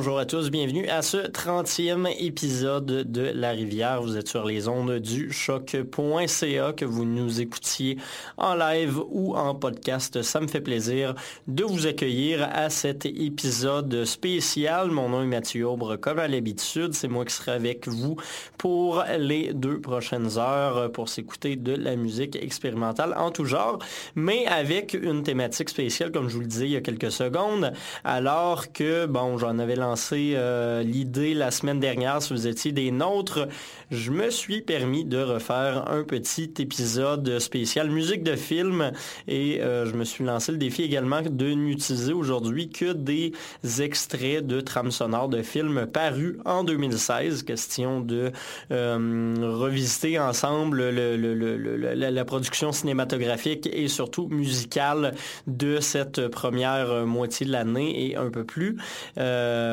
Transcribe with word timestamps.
Bonjour 0.00 0.18
à 0.18 0.24
tous, 0.24 0.50
bienvenue 0.50 0.88
à 0.88 1.02
ce 1.02 1.18
30e 1.18 2.08
épisode 2.18 2.86
de 2.86 3.32
La 3.34 3.50
Rivière. 3.50 4.00
Vous 4.00 4.16
êtes 4.16 4.28
sur 4.28 4.46
les 4.46 4.66
ondes 4.66 4.94
du 4.98 5.30
choc.ca 5.30 6.72
que 6.72 6.86
vous 6.86 7.04
nous 7.04 7.42
écoutiez 7.42 7.98
en 8.38 8.54
live 8.54 8.98
ou 9.10 9.36
en 9.36 9.54
podcast. 9.54 10.22
Ça 10.22 10.40
me 10.40 10.46
fait 10.46 10.62
plaisir 10.62 11.14
de 11.48 11.64
vous 11.64 11.86
accueillir 11.86 12.48
à 12.50 12.70
cet 12.70 13.04
épisode 13.04 14.06
spécial. 14.06 14.90
Mon 14.90 15.10
nom 15.10 15.22
est 15.22 15.26
Mathieu 15.26 15.68
Aubre, 15.68 15.96
comme 15.96 16.18
à 16.18 16.28
l'habitude. 16.28 16.94
C'est 16.94 17.08
moi 17.08 17.26
qui 17.26 17.34
serai 17.34 17.52
avec 17.52 17.86
vous 17.86 18.16
pour 18.56 19.04
les 19.18 19.52
deux 19.52 19.82
prochaines 19.82 20.38
heures 20.38 20.90
pour 20.92 21.10
s'écouter 21.10 21.56
de 21.56 21.74
la 21.74 21.96
musique 21.96 22.36
expérimentale 22.36 23.14
en 23.18 23.30
tout 23.30 23.44
genre, 23.44 23.78
mais 24.14 24.46
avec 24.46 24.94
une 24.94 25.24
thématique 25.24 25.68
spéciale, 25.68 26.10
comme 26.10 26.30
je 26.30 26.36
vous 26.36 26.40
le 26.40 26.46
disais 26.46 26.64
il 26.64 26.72
y 26.72 26.76
a 26.76 26.80
quelques 26.80 27.12
secondes, 27.12 27.74
alors 28.02 28.72
que, 28.72 29.04
bon, 29.04 29.36
j'en 29.36 29.58
avais 29.58 29.76
lancé 29.76 29.90
euh, 30.12 30.82
l'idée 30.82 31.34
la 31.34 31.50
semaine 31.50 31.80
dernière, 31.80 32.22
si 32.22 32.32
vous 32.32 32.46
étiez 32.46 32.72
des 32.72 32.90
nôtres, 32.90 33.48
je 33.90 34.10
me 34.10 34.30
suis 34.30 34.62
permis 34.62 35.04
de 35.04 35.18
refaire 35.18 35.90
un 35.90 36.04
petit 36.04 36.52
épisode 36.58 37.38
spécial 37.38 37.90
musique 37.90 38.22
de 38.22 38.36
film 38.36 38.92
et 39.28 39.60
euh, 39.60 39.86
je 39.86 39.94
me 39.94 40.04
suis 40.04 40.24
lancé 40.24 40.52
le 40.52 40.58
défi 40.58 40.82
également 40.82 41.22
de 41.22 41.52
n'utiliser 41.52 42.12
aujourd'hui 42.12 42.70
que 42.70 42.92
des 42.92 43.32
extraits 43.80 44.46
de 44.46 44.60
trames 44.60 44.90
sonores 44.90 45.28
de 45.28 45.42
films 45.42 45.86
parus 45.86 46.36
en 46.44 46.64
2016. 46.64 47.42
Question 47.42 48.00
de 48.00 48.32
euh, 48.70 49.34
revisiter 49.40 50.18
ensemble 50.18 50.90
la 50.90 52.24
production 52.24 52.72
cinématographique 52.72 53.68
et 53.72 53.88
surtout 53.88 54.28
musicale 54.28 55.14
de 55.46 55.80
cette 55.80 56.28
première 56.28 57.06
moitié 57.06 57.46
de 57.46 57.52
l'année 57.52 58.10
et 58.10 58.16
un 58.16 58.30
peu 58.30 58.44
plus. 58.44 58.76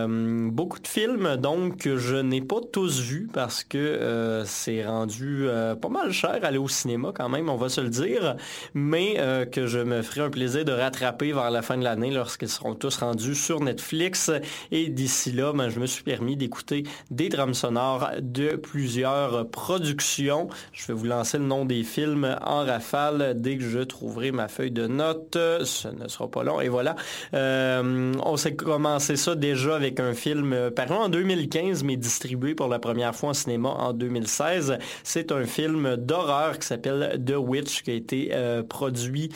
Beaucoup 0.07 0.79
de 0.79 0.87
films, 0.87 1.37
donc, 1.37 1.77
que 1.77 1.97
je 1.97 2.15
n'ai 2.15 2.41
pas 2.41 2.61
tous 2.71 2.99
vus 2.99 3.27
parce 3.31 3.63
que 3.63 3.77
euh, 3.77 4.45
c'est 4.45 4.85
rendu 4.85 5.47
euh, 5.47 5.75
pas 5.75 5.89
mal 5.89 6.11
cher 6.11 6.39
aller 6.43 6.57
au 6.57 6.67
cinéma 6.67 7.11
quand 7.13 7.29
même, 7.29 7.49
on 7.49 7.55
va 7.55 7.69
se 7.69 7.81
le 7.81 7.89
dire, 7.89 8.35
mais 8.73 9.17
que 9.51 9.67
je 9.67 9.79
me 9.79 10.01
ferai 10.01 10.21
un 10.21 10.29
plaisir 10.29 10.65
de 10.65 10.71
rattraper 10.71 11.31
vers 11.31 11.51
la 11.51 11.61
fin 11.61 11.77
de 11.77 11.83
l'année 11.83 12.11
lorsqu'ils 12.11 12.49
seront 12.49 12.75
tous 12.75 12.97
rendus 12.97 13.35
sur 13.35 13.59
Netflix. 13.59 14.31
Et 14.71 14.89
d'ici 14.89 15.31
là, 15.31 15.53
ben, 15.53 15.69
je 15.69 15.79
me 15.79 15.85
suis 15.85 16.03
permis 16.03 16.35
d'écouter 16.35 16.83
des 17.11 17.29
drames 17.29 17.53
sonores 17.53 18.09
de 18.21 18.55
plusieurs 18.55 19.49
productions. 19.49 20.47
Je 20.71 20.87
vais 20.87 20.93
vous 20.93 21.05
lancer 21.05 21.37
le 21.37 21.45
nom 21.45 21.65
des 21.65 21.83
films 21.83 22.37
en 22.45 22.65
rafale 22.65 23.33
dès 23.39 23.57
que 23.57 23.63
je 23.63 23.79
trouverai 23.79 24.31
ma 24.31 24.47
feuille 24.47 24.71
de 24.71 24.87
notes. 24.87 25.37
Ce 25.63 25.87
ne 25.87 26.07
sera 26.07 26.29
pas 26.29 26.43
long. 26.43 26.61
Et 26.61 26.69
voilà. 26.69 26.95
on 27.33 28.37
s'est 28.37 28.55
commencé 28.55 29.15
ça 29.15 29.35
déjà 29.35 29.75
avec 29.75 29.96
un 29.99 30.13
film 30.13 30.53
euh, 30.53 30.71
paru 30.71 30.93
en 30.93 31.09
2015, 31.09 31.83
mais 31.83 31.97
distribué 31.97 32.55
pour 32.55 32.67
la 32.67 32.79
première 32.79 33.15
fois 33.15 33.29
en 33.29 33.33
cinéma 33.33 33.69
en 33.69 33.93
2016. 33.93 34.77
C'est 35.03 35.31
un 35.31 35.45
film 35.45 35.95
d'horreur 35.97 36.59
qui 36.59 36.67
s'appelle 36.67 37.21
The 37.25 37.35
Witch, 37.37 37.83
qui 37.83 37.91
a 37.91 37.93
été 37.93 38.29
euh, 38.33 38.63
produit 38.63 39.31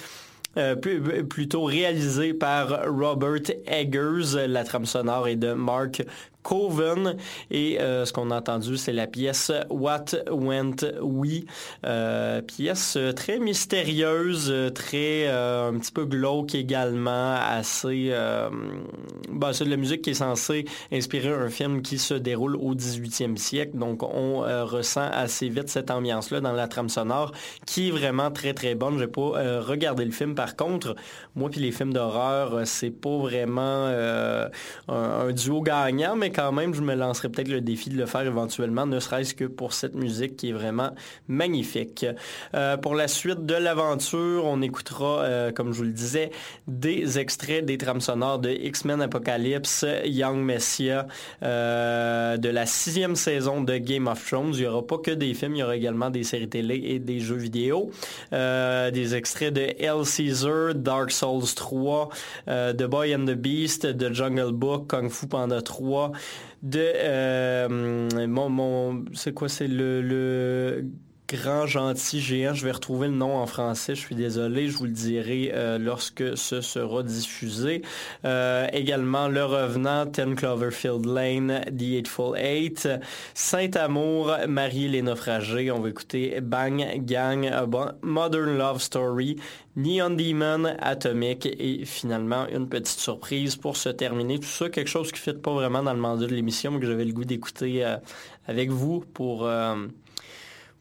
euh, 0.57 0.75
plutôt 0.75 1.63
réalisé 1.63 2.33
par 2.33 2.85
Robert 2.87 3.51
Eggers. 3.65 4.47
La 4.47 4.63
trame 4.63 4.85
sonore 4.85 5.27
est 5.27 5.37
de 5.37 5.53
Mark 5.53 6.03
Coven. 6.43 7.17
Et 7.49 7.79
euh, 7.79 8.05
ce 8.05 8.13
qu'on 8.13 8.31
a 8.31 8.37
entendu, 8.37 8.77
c'est 8.77 8.93
la 8.93 9.07
pièce 9.07 9.51
What 9.69 10.05
Went 10.29 10.77
We. 11.01 11.41
Euh, 11.85 12.41
pièce 12.41 12.97
très 13.15 13.39
mystérieuse, 13.39 14.53
très 14.73 15.27
un 15.27 15.77
petit 15.77 15.91
peu 15.91 16.05
glauque 16.05 16.55
également, 16.55 17.35
assez... 17.35 18.13
Ben, 19.29 19.53
c'est 19.53 19.65
de 19.65 19.69
la 19.69 19.77
musique 19.77 20.01
qui 20.01 20.11
est 20.11 20.15
censée 20.15 20.65
inspirer 20.91 21.29
un 21.29 21.49
film 21.49 21.81
qui 21.81 21.97
se 21.97 22.13
déroule 22.13 22.55
au 22.55 22.75
18e 22.75 23.37
siècle. 23.37 23.77
Donc 23.77 24.03
on 24.03 24.39
ressent 24.65 25.09
assez 25.11 25.49
vite 25.49 25.69
cette 25.69 25.91
ambiance-là 25.91 26.41
dans 26.41 26.53
la 26.53 26.67
trame 26.67 26.89
sonore 26.89 27.31
qui 27.65 27.89
est 27.89 27.91
vraiment 27.91 28.31
très 28.31 28.53
très 28.53 28.75
bonne. 28.75 28.97
Je 28.97 29.05
n'ai 29.05 29.07
pas 29.07 29.59
regardé 29.61 30.05
le 30.05 30.11
film 30.11 30.35
par 30.35 30.55
contre, 30.55 30.95
moi 31.35 31.49
puis 31.49 31.59
les 31.59 31.71
films 31.71 31.93
d'horreur, 31.93 32.53
euh, 32.53 32.65
c'est 32.65 32.89
pas 32.89 33.17
vraiment 33.17 33.85
euh, 33.87 34.49
un, 34.87 35.31
duo 35.31 35.61
gagnant, 35.61 36.15
mais 36.15 36.30
quand 36.31 36.51
même, 36.51 36.73
je 36.73 36.81
me 36.81 36.95
lancerai 36.95 37.29
peut-être 37.29 37.47
le 37.47 37.61
défi 37.61 37.89
de 37.89 37.97
le 37.97 38.05
faire 38.05 38.21
éventuellement, 38.21 38.85
ne 38.85 38.99
serait-ce 38.99 39.33
que 39.33 39.45
pour 39.45 39.73
cette 39.73 39.95
musique 39.95 40.35
qui 40.37 40.49
est 40.49 40.53
vraiment 40.53 40.91
magnifique. 41.27 42.05
Euh, 42.53 42.77
pour 42.77 42.95
la 42.95 43.07
suite 43.07 43.45
de 43.45 43.55
l'aventure, 43.55 44.45
on 44.45 44.61
écoutera, 44.61 45.51
comme 45.55 45.71
je 45.71 45.77
vous 45.77 45.83
le 45.83 45.91
disais, 45.91 46.31
des 46.67 47.19
extraits 47.19 47.65
des 47.65 47.77
trames 47.77 48.01
sonores 48.01 48.39
de 48.39 48.49
X-Men 48.49 49.01
Apocalypse, 49.01 49.85
Young 50.05 50.37
Messiah, 50.37 51.07
de 51.41 52.49
la 52.49 52.65
sixième 52.65 53.15
saison 53.15 53.61
de 53.61 53.77
Game 53.77 54.07
of 54.07 54.25
Thrones. 54.25 54.53
Il 54.53 54.61
n'y 54.61 54.67
aura 54.67 54.85
pas 54.85 54.97
que 54.97 55.11
des 55.11 55.33
films, 55.33 55.55
il 55.55 55.59
y 55.59 55.63
aura 55.63 55.75
également 55.75 56.09
des 56.09 56.23
séries 56.23 56.49
télé 56.49 56.81
et 56.85 56.99
des 56.99 57.19
jeux 57.19 57.35
vidéo. 57.35 57.91
des 58.31 59.15
extraits 59.15 59.53
de 59.53 59.61
Hell 59.79 60.03
Dark 60.75 61.11
Souls 61.11 61.53
3, 61.55 62.09
euh, 62.47 62.73
The 62.73 62.83
Boy 62.83 63.15
and 63.15 63.25
the 63.25 63.35
Beast, 63.35 63.97
The 63.97 64.13
Jungle 64.13 64.51
Book, 64.51 64.87
Kung 64.89 65.09
Fu 65.09 65.27
Panda 65.27 65.61
3, 65.61 66.11
de 66.63 66.79
euh, 66.95 68.27
mon, 68.27 68.49
mon 68.49 69.05
c'est 69.13 69.33
quoi 69.33 69.49
c'est 69.49 69.67
le, 69.67 70.01
le 70.01 70.85
grand 71.31 71.65
gentil 71.65 72.19
géant. 72.19 72.53
Je 72.53 72.65
vais 72.65 72.71
retrouver 72.71 73.07
le 73.07 73.13
nom 73.13 73.37
en 73.37 73.45
français, 73.45 73.95
je 73.95 74.01
suis 74.01 74.15
désolé, 74.15 74.67
je 74.67 74.77
vous 74.77 74.85
le 74.85 74.91
dirai 74.91 75.51
euh, 75.53 75.77
lorsque 75.77 76.37
ce 76.37 76.59
sera 76.59 77.03
diffusé. 77.03 77.83
Euh, 78.25 78.67
également 78.73 79.29
Le 79.29 79.45
Revenant, 79.45 80.05
Ten 80.07 80.35
Cloverfield 80.35 81.05
Lane, 81.05 81.61
The 81.67 81.99
Eightful 81.99 82.37
Eight, 82.37 82.89
Saint-Amour, 83.33 84.35
Marie 84.47 84.89
les 84.89 85.01
naufragés. 85.01 85.71
On 85.71 85.79
va 85.79 85.89
écouter 85.89 86.41
Bang 86.41 86.83
Gang, 87.05 87.49
Modern 88.01 88.57
Love 88.57 88.81
Story, 88.81 89.37
Neon 89.77 90.11
Demon, 90.11 90.75
Atomic 90.79 91.45
et 91.45 91.85
finalement 91.85 92.45
une 92.49 92.67
petite 92.67 92.99
surprise 92.99 93.55
pour 93.55 93.77
se 93.77 93.87
terminer. 93.89 94.37
Tout 94.37 94.45
ça, 94.45 94.69
quelque 94.69 94.89
chose 94.89 95.11
qui 95.13 95.29
ne 95.29 95.33
fit 95.33 95.39
pas 95.39 95.53
vraiment 95.53 95.81
dans 95.81 95.93
le 95.93 95.99
mandat 95.99 96.27
de 96.27 96.35
l'émission, 96.35 96.71
mais 96.71 96.81
que 96.81 96.87
j'avais 96.87 97.05
le 97.05 97.13
goût 97.13 97.23
d'écouter 97.23 97.85
euh, 97.85 97.95
avec 98.47 98.69
vous 98.69 99.05
pour 99.13 99.47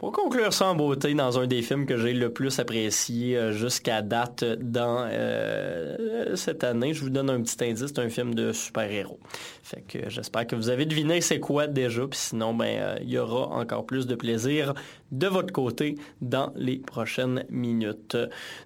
pour 0.01 0.13
conclure 0.13 0.51
ça 0.55 0.69
en 0.69 0.75
beauté, 0.75 1.13
dans 1.13 1.39
un 1.39 1.47
des 1.47 1.61
films 1.61 1.85
que 1.85 1.99
j'ai 1.99 2.15
le 2.15 2.33
plus 2.33 2.59
apprécié 2.59 3.37
euh, 3.37 3.53
jusqu'à 3.53 4.01
date 4.01 4.43
dans 4.43 5.07
euh, 5.07 6.35
cette 6.37 6.65
année, 6.65 6.95
je 6.95 7.03
vous 7.03 7.11
donne 7.11 7.29
un 7.29 7.43
petit 7.43 7.63
indice, 7.63 7.89
c'est 7.89 7.99
un 7.99 8.09
film 8.09 8.35
de 8.35 8.55
super-héros. 8.55 9.21
Fait 9.63 9.83
que 9.83 10.09
j'espère 10.09 10.47
que 10.47 10.57
vous 10.57 10.71
avez 10.71 10.87
deviné 10.87 11.21
c'est 11.21 11.39
quoi 11.39 11.67
déjà, 11.67 12.07
puis 12.07 12.19
sinon, 12.19 12.55
ben, 12.55 12.81
euh, 12.81 12.97
il 13.03 13.11
y 13.11 13.19
aura 13.19 13.49
encore 13.49 13.85
plus 13.85 14.07
de 14.07 14.15
plaisir 14.15 14.73
de 15.13 15.27
votre 15.27 15.53
côté 15.53 15.97
dans 16.21 16.53
les 16.57 16.79
prochaines 16.79 17.45
minutes. 17.51 18.17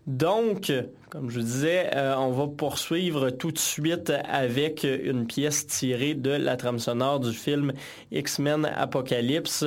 Donc, 0.06 0.72
comme 1.14 1.30
je 1.30 1.38
disais, 1.38 1.90
euh, 1.94 2.16
on 2.16 2.32
va 2.32 2.48
poursuivre 2.48 3.30
tout 3.30 3.52
de 3.52 3.58
suite 3.58 4.12
avec 4.28 4.84
une 4.84 5.26
pièce 5.26 5.66
tirée 5.66 6.14
de 6.14 6.30
la 6.30 6.56
trame 6.56 6.80
sonore 6.80 7.20
du 7.20 7.32
film 7.32 7.72
X-Men 8.10 8.64
Apocalypse. 8.64 9.64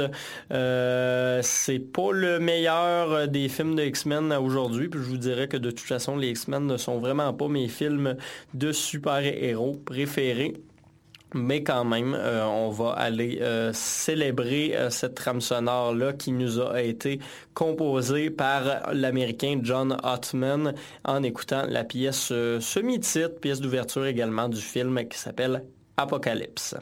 Euh, 0.51 1.39
c'est 1.44 1.79
pas 1.79 2.12
le 2.12 2.39
meilleur 2.39 3.29
des 3.29 3.47
films 3.47 3.75
de 3.75 3.83
X-Men 3.83 4.33
aujourd'hui, 4.33 4.89
puis 4.89 5.00
je 5.00 5.06
vous 5.06 5.18
dirais 5.18 5.47
que 5.47 5.56
de 5.56 5.71
toute 5.71 5.88
façon, 5.88 6.18
les 6.18 6.31
X-Men 6.31 6.68
ne 6.68 6.75
sont 6.75 7.00
vraiment 7.00 7.33
pas 7.33 7.47
mes 7.47 7.69
films 7.69 8.18
de 8.53 8.71
super-héros 8.74 9.81
préférés. 9.85 10.53
Mais 11.33 11.62
quand 11.62 11.83
même, 11.83 12.13
euh, 12.13 12.45
on 12.45 12.69
va 12.69 12.91
aller 12.91 13.39
euh, 13.41 13.71
célébrer 13.74 14.75
euh, 14.75 14.89
cette 14.89 15.15
trame 15.15 15.41
sonore-là 15.41 16.13
qui 16.13 16.31
nous 16.31 16.62
a 16.62 16.81
été 16.81 17.19
composée 17.53 18.29
par 18.29 18.94
l'Américain 18.94 19.59
John 19.62 19.97
Ottman 20.03 20.74
en 21.03 21.24
écoutant 21.24 21.65
la 21.68 21.83
pièce 21.83 22.31
semi-titre, 22.59 23.39
pièce 23.41 23.59
d'ouverture 23.59 24.06
également 24.06 24.47
du 24.47 24.62
film 24.62 25.06
qui 25.09 25.18
s'appelle 25.18 25.63
Apocalypse. 25.97 26.75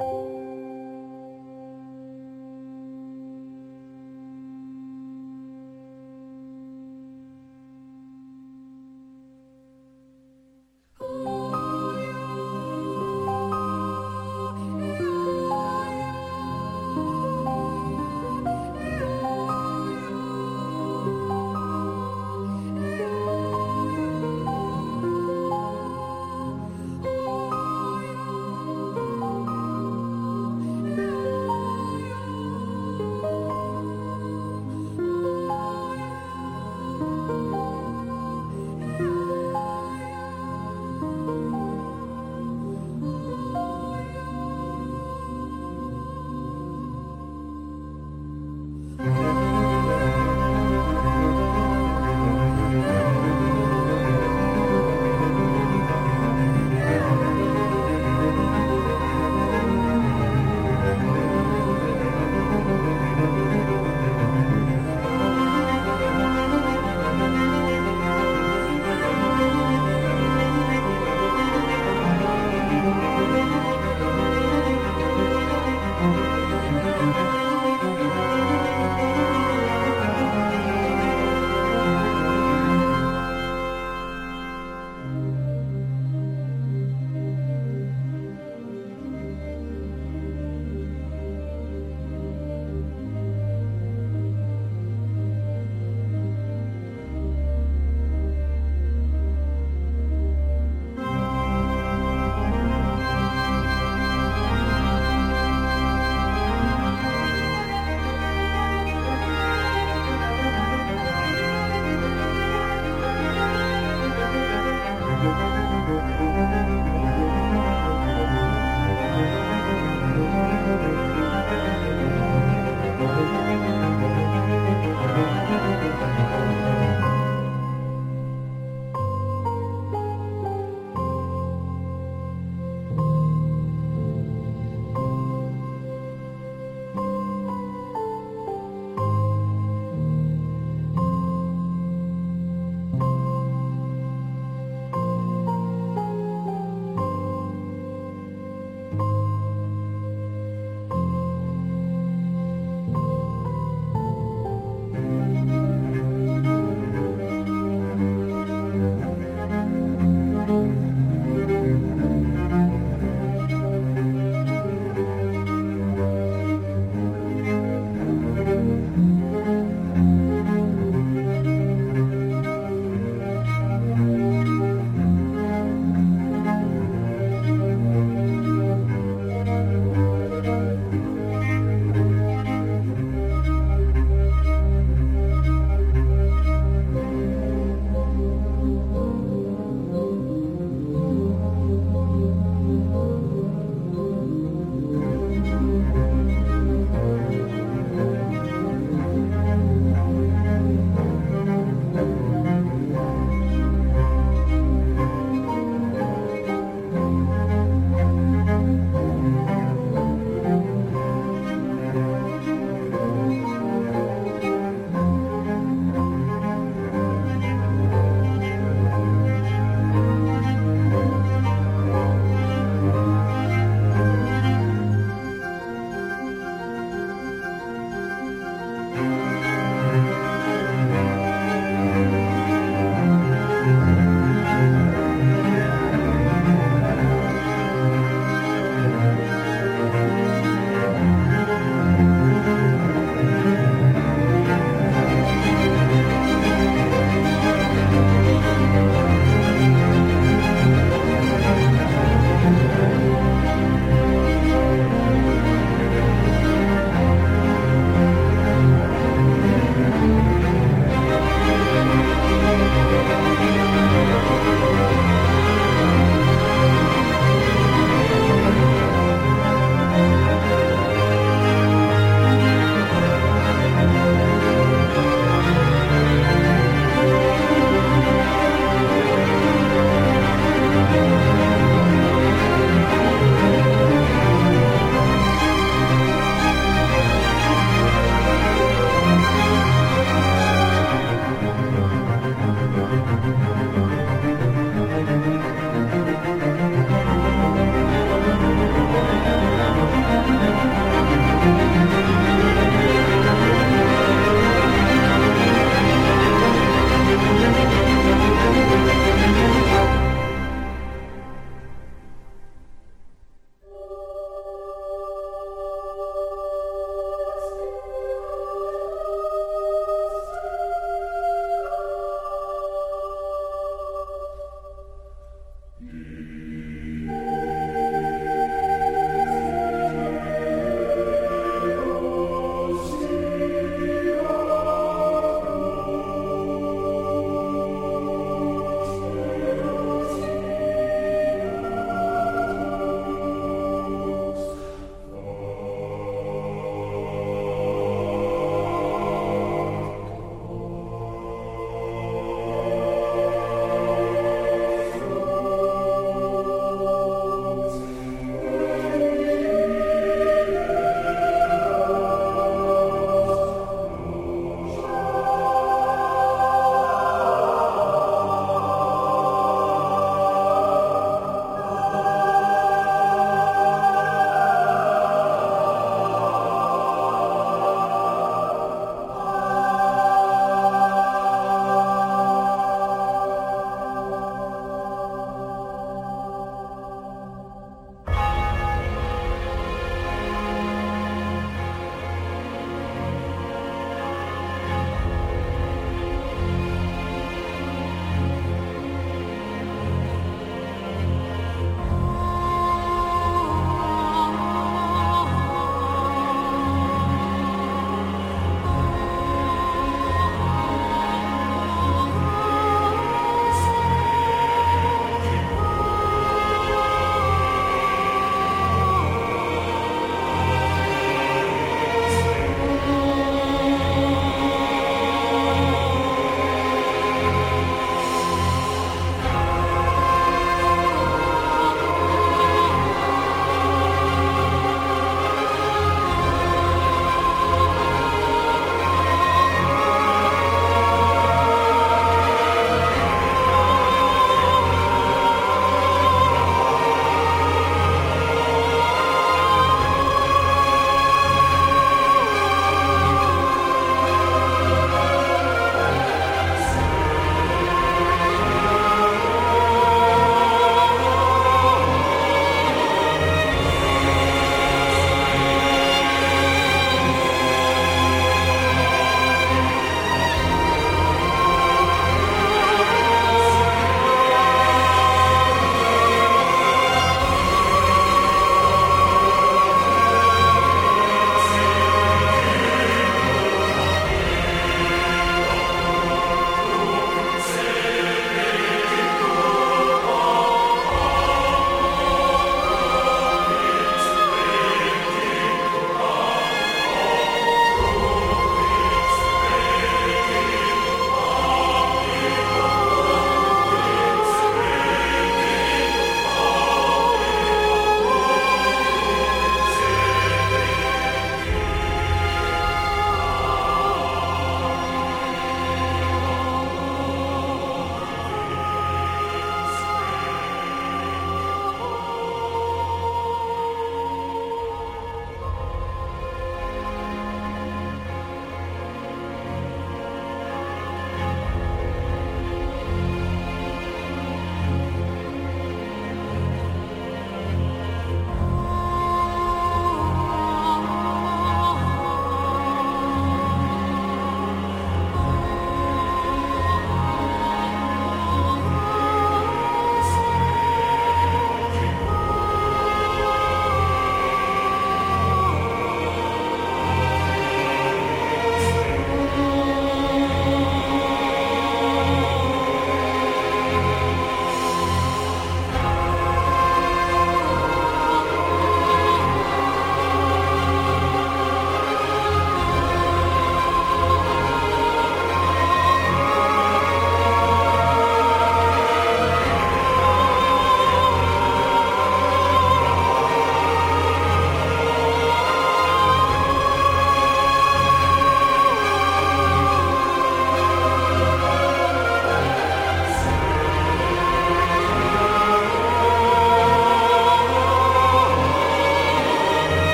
Bye. 0.00 0.39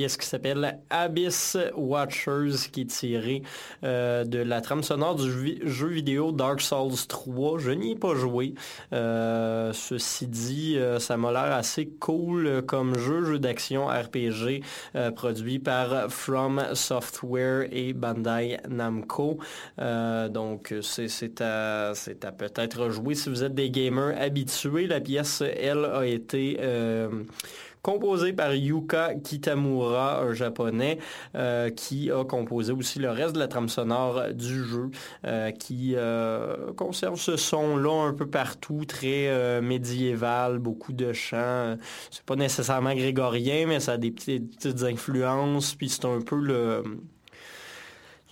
Pièce 0.00 0.16
qui 0.16 0.26
s'appelle 0.26 0.78
Abyss 0.88 1.58
Watchers 1.76 2.70
qui 2.72 2.80
est 2.80 2.84
tirée 2.86 3.42
euh, 3.84 4.24
de 4.24 4.38
la 4.38 4.62
trame 4.62 4.82
sonore 4.82 5.16
du 5.16 5.60
jeu 5.62 5.88
vidéo 5.88 6.32
Dark 6.32 6.62
Souls 6.62 7.06
3. 7.06 7.58
Je 7.58 7.70
n'y 7.72 7.90
ai 7.92 7.96
pas 7.96 8.14
joué. 8.14 8.54
Euh, 8.94 9.74
ceci 9.74 10.26
dit, 10.26 10.78
euh, 10.78 11.00
ça 11.00 11.18
m'a 11.18 11.32
l'air 11.32 11.52
assez 11.52 11.86
cool 12.00 12.62
comme 12.66 12.96
jeu, 12.96 13.26
jeu 13.26 13.38
d'action 13.38 13.88
RPG 13.88 14.62
produit 15.14 15.58
par 15.58 16.10
From 16.10 16.62
Software 16.72 17.68
et 17.70 17.92
Bandai 17.92 18.56
Namco. 18.70 19.38
donc 19.76 20.74
c'est 20.80 21.42
à 21.42 21.92
peut-être 22.38 22.88
jouer 22.88 23.14
si 23.14 23.28
vous 23.28 23.44
êtes 23.44 23.54
des 23.54 23.70
gamers 23.70 24.18
habitués. 24.18 24.86
La 24.86 25.00
pièce, 25.00 25.42
elle, 25.42 25.84
a 25.84 26.06
été 26.06 26.58
composé 27.82 28.32
par 28.32 28.54
Yuka 28.54 29.14
Kitamura, 29.14 30.22
un 30.22 30.32
japonais, 30.32 30.98
euh, 31.34 31.70
qui 31.70 32.10
a 32.10 32.24
composé 32.24 32.72
aussi 32.72 32.98
le 32.98 33.10
reste 33.10 33.34
de 33.34 33.38
la 33.38 33.48
trame 33.48 33.68
sonore 33.68 34.32
du 34.34 34.64
jeu, 34.64 34.90
euh, 35.26 35.50
qui 35.50 35.94
euh, 35.96 36.72
conserve 36.74 37.18
ce 37.18 37.36
son-là 37.36 38.08
un 38.08 38.12
peu 38.12 38.26
partout, 38.26 38.84
très 38.84 39.60
médiéval, 39.60 40.58
beaucoup 40.58 40.92
de 40.92 41.12
chants. 41.12 41.76
C'est 42.10 42.24
pas 42.24 42.36
nécessairement 42.36 42.94
grégorien, 42.94 43.66
mais 43.66 43.80
ça 43.80 43.92
a 43.92 43.96
des 43.96 44.10
petites 44.10 44.82
influences, 44.82 45.74
puis 45.74 45.88
c'est 45.88 46.04
un 46.04 46.20
peu 46.20 46.36
le 46.36 46.82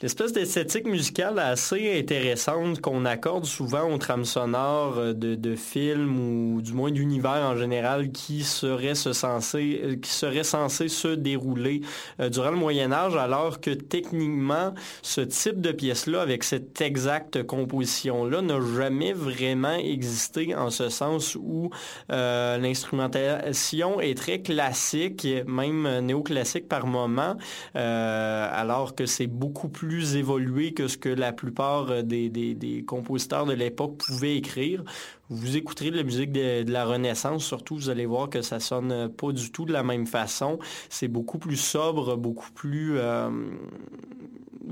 L'espèce 0.01 0.33
d'esthétique 0.33 0.87
musicale 0.87 1.41
assez 1.41 1.99
intéressante 1.99 2.81
qu'on 2.81 3.05
accorde 3.05 3.47
souvent 3.47 3.93
aux 3.93 3.99
trames 3.99 4.25
sonores 4.25 4.97
euh, 4.97 5.13
de, 5.13 5.57
films 5.57 6.21
ou 6.21 6.63
du 6.63 6.73
moins 6.73 6.93
d'univers 6.93 7.43
en 7.45 7.57
général 7.57 8.13
qui 8.13 8.45
serait, 8.45 8.95
censé, 8.95 9.81
euh, 9.83 9.97
qui 9.97 10.11
serait 10.11 10.45
censé 10.45 10.87
se 10.87 11.09
dérouler 11.09 11.81
euh, 12.21 12.29
durant 12.29 12.53
le 12.53 12.57
Moyen 12.57 12.93
Âge, 12.93 13.17
alors 13.17 13.61
que 13.61 13.71
techniquement, 13.71 14.73
ce 15.03 15.21
type 15.21 15.61
de 15.61 15.73
pièce-là, 15.73 16.21
avec 16.21 16.45
cette 16.45 16.81
exacte 16.81 17.43
composition-là, 17.43 18.41
n'a 18.41 18.61
jamais 18.77 19.13
vraiment 19.13 19.75
existé 19.75 20.55
en 20.55 20.71
ce 20.71 20.91
sens 20.91 21.35
où 21.35 21.71
l'instrumentation 22.09 24.01
est 24.01 24.17
très 24.17 24.43
classique, 24.43 25.27
même 25.49 25.99
néoclassique 26.07 26.69
par 26.69 26.87
moment, 26.87 27.37
alors 27.75 28.95
que 28.95 29.05
c'est 29.07 29.27
beaucoup 29.27 29.69
plus 29.69 29.88
plus 29.89 30.17
évolué 30.17 30.75
que 30.75 30.87
ce 30.87 30.99
que 30.99 31.09
la 31.09 31.33
plupart 31.33 31.91
euh, 31.91 32.03
des, 32.03 32.85
compositeurs 32.87 33.47
de 33.47 33.55
l'époque 33.55 33.97
pouvaient 33.97 34.37
écrire. 34.37 34.85
Vous 35.31 35.57
écouterez 35.57 35.91
de 35.91 35.97
la 35.97 36.03
musique 36.03 36.31
de, 36.31 36.71
la 36.71 36.85
Renaissance, 36.85 37.45
surtout, 37.45 37.77
vous 37.77 37.89
allez 37.89 38.05
voir 38.05 38.29
que 38.29 38.43
ça 38.43 38.61
sonne 38.61 39.09
pas 39.09 39.33
du 39.33 39.51
tout 39.51 39.65
de 39.65 39.73
la 39.73 39.83
même 39.83 40.07
façon. 40.07 40.59
C'est 40.91 41.09
beaucoup 41.09 41.39
plus 41.39 41.57
sobre, 41.57 42.17
beaucoup 42.17 42.51
plus... 42.55 42.99
Euh, 42.99 43.31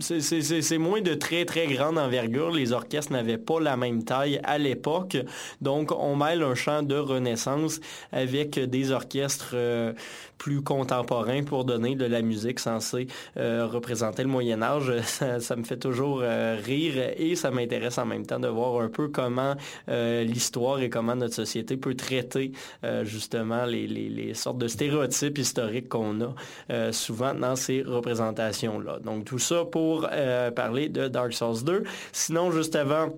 c'est 0.01 0.79
moins 0.79 1.01
de 1.01 1.15
très, 1.15 1.45
très 1.45 1.67
grande 1.67 1.99
envergure. 1.99 2.51
Les 2.51 2.73
orchestres 2.73 3.13
n'avaient 3.13 3.39
pas 3.39 3.61
la 3.61 3.77
même 3.77 4.05
taille 4.05 4.41
à 4.45 4.59
l'époque. 4.59 5.17
Donc, 5.61 5.93
on 5.93 6.17
mêle 6.17 6.43
un 6.43 6.55
chant 6.55 6.83
de 6.83 6.97
renaissance 6.97 7.81
avec 8.13 8.59
des 8.59 8.91
orchestres 8.91 9.53
euh, 9.55 9.93
plus 10.39 10.63
contemporains 10.63 11.43
pour 11.43 11.65
donner 11.65 11.95
de 11.95 12.05
la 12.05 12.23
musique 12.23 12.61
censée 12.61 13.07
euh, 13.37 13.67
représenter 13.67 14.23
le 14.23 14.29
Moyen 14.29 14.63
Âge. 14.63 14.93
Ça, 15.41 15.57
me 15.57 15.65
fait 15.65 15.79
toujours 15.79 16.21
euh, 16.23 16.57
rire 16.63 17.13
et 17.17 17.35
ça 17.35 17.51
m'intéresse 17.51 17.99
en 17.99 18.07
même 18.07 18.27
temps 18.27 18.39
de 18.39 18.49
voir 18.49 18.81
un 18.81 18.89
peu 18.89 19.09
comment 19.09 19.55
l'histoire 19.89 20.81
et 20.81 20.91
comment 20.91 21.17
notre 21.17 21.35
société 21.35 21.77
peut 21.77 21.95
traiter 21.95 22.53
justement 23.05 23.65
les, 23.65 23.87
les, 23.87 24.35
sortes 24.35 24.59
de 24.59 24.69
stéréotypes 24.69 25.39
historiques 25.39 25.89
qu'on 25.89 26.21
a 26.21 26.93
souvent 26.93 27.35
dans 27.35 27.57
ces 27.57 27.83
représentations-là. 27.83 28.99
Donc, 29.05 29.25
tout 29.25 29.39
ça 29.39 29.65
pour 29.65 29.86
euh, 30.11 30.51
parler 30.51 30.89
de 30.89 31.09
Dark 31.09 31.33
Souls 31.33 31.65
2. 31.65 31.85
Sinon, 32.13 32.51
juste 32.51 32.77
avant, 32.77 33.11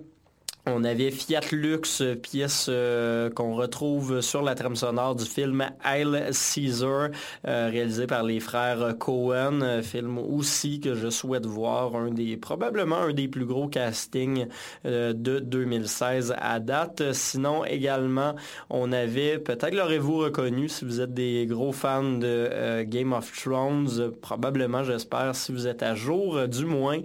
on 0.75 0.83
avait 0.83 1.11
Fiat 1.11 1.41
Lux, 1.51 2.03
pièce 2.21 2.67
euh, 2.69 3.29
qu'on 3.29 3.55
retrouve 3.55 4.21
sur 4.21 4.41
la 4.41 4.55
trame 4.55 4.75
sonore 4.75 5.15
du 5.15 5.25
film 5.25 5.65
Hail 5.83 6.29
Caesar, 6.31 7.09
euh, 7.47 7.69
réalisé 7.71 8.07
par 8.07 8.23
les 8.23 8.39
frères 8.39 8.95
Cohen, 8.97 9.81
film 9.81 10.17
aussi 10.17 10.79
que 10.79 10.95
je 10.95 11.09
souhaite 11.09 11.45
voir, 11.45 11.95
un 11.95 12.11
des 12.11 12.37
probablement 12.37 12.97
un 12.97 13.13
des 13.13 13.27
plus 13.27 13.45
gros 13.45 13.67
castings 13.67 14.47
euh, 14.85 15.13
de 15.13 15.39
2016 15.39 16.35
à 16.37 16.59
date. 16.59 17.13
Sinon 17.13 17.65
également, 17.65 18.35
on 18.69 18.91
avait, 18.91 19.39
peut-être 19.39 19.73
l'aurez-vous 19.73 20.17
reconnu 20.17 20.69
si 20.69 20.85
vous 20.85 21.01
êtes 21.01 21.13
des 21.13 21.45
gros 21.47 21.71
fans 21.71 22.03
de 22.03 22.83
Game 22.83 23.13
of 23.13 23.31
Thrones, 23.31 24.11
probablement 24.21 24.83
j'espère 24.83 25.35
si 25.35 25.51
vous 25.51 25.67
êtes 25.67 25.83
à 25.83 25.95
jour, 25.95 26.47
du 26.47 26.65
moins, 26.65 26.99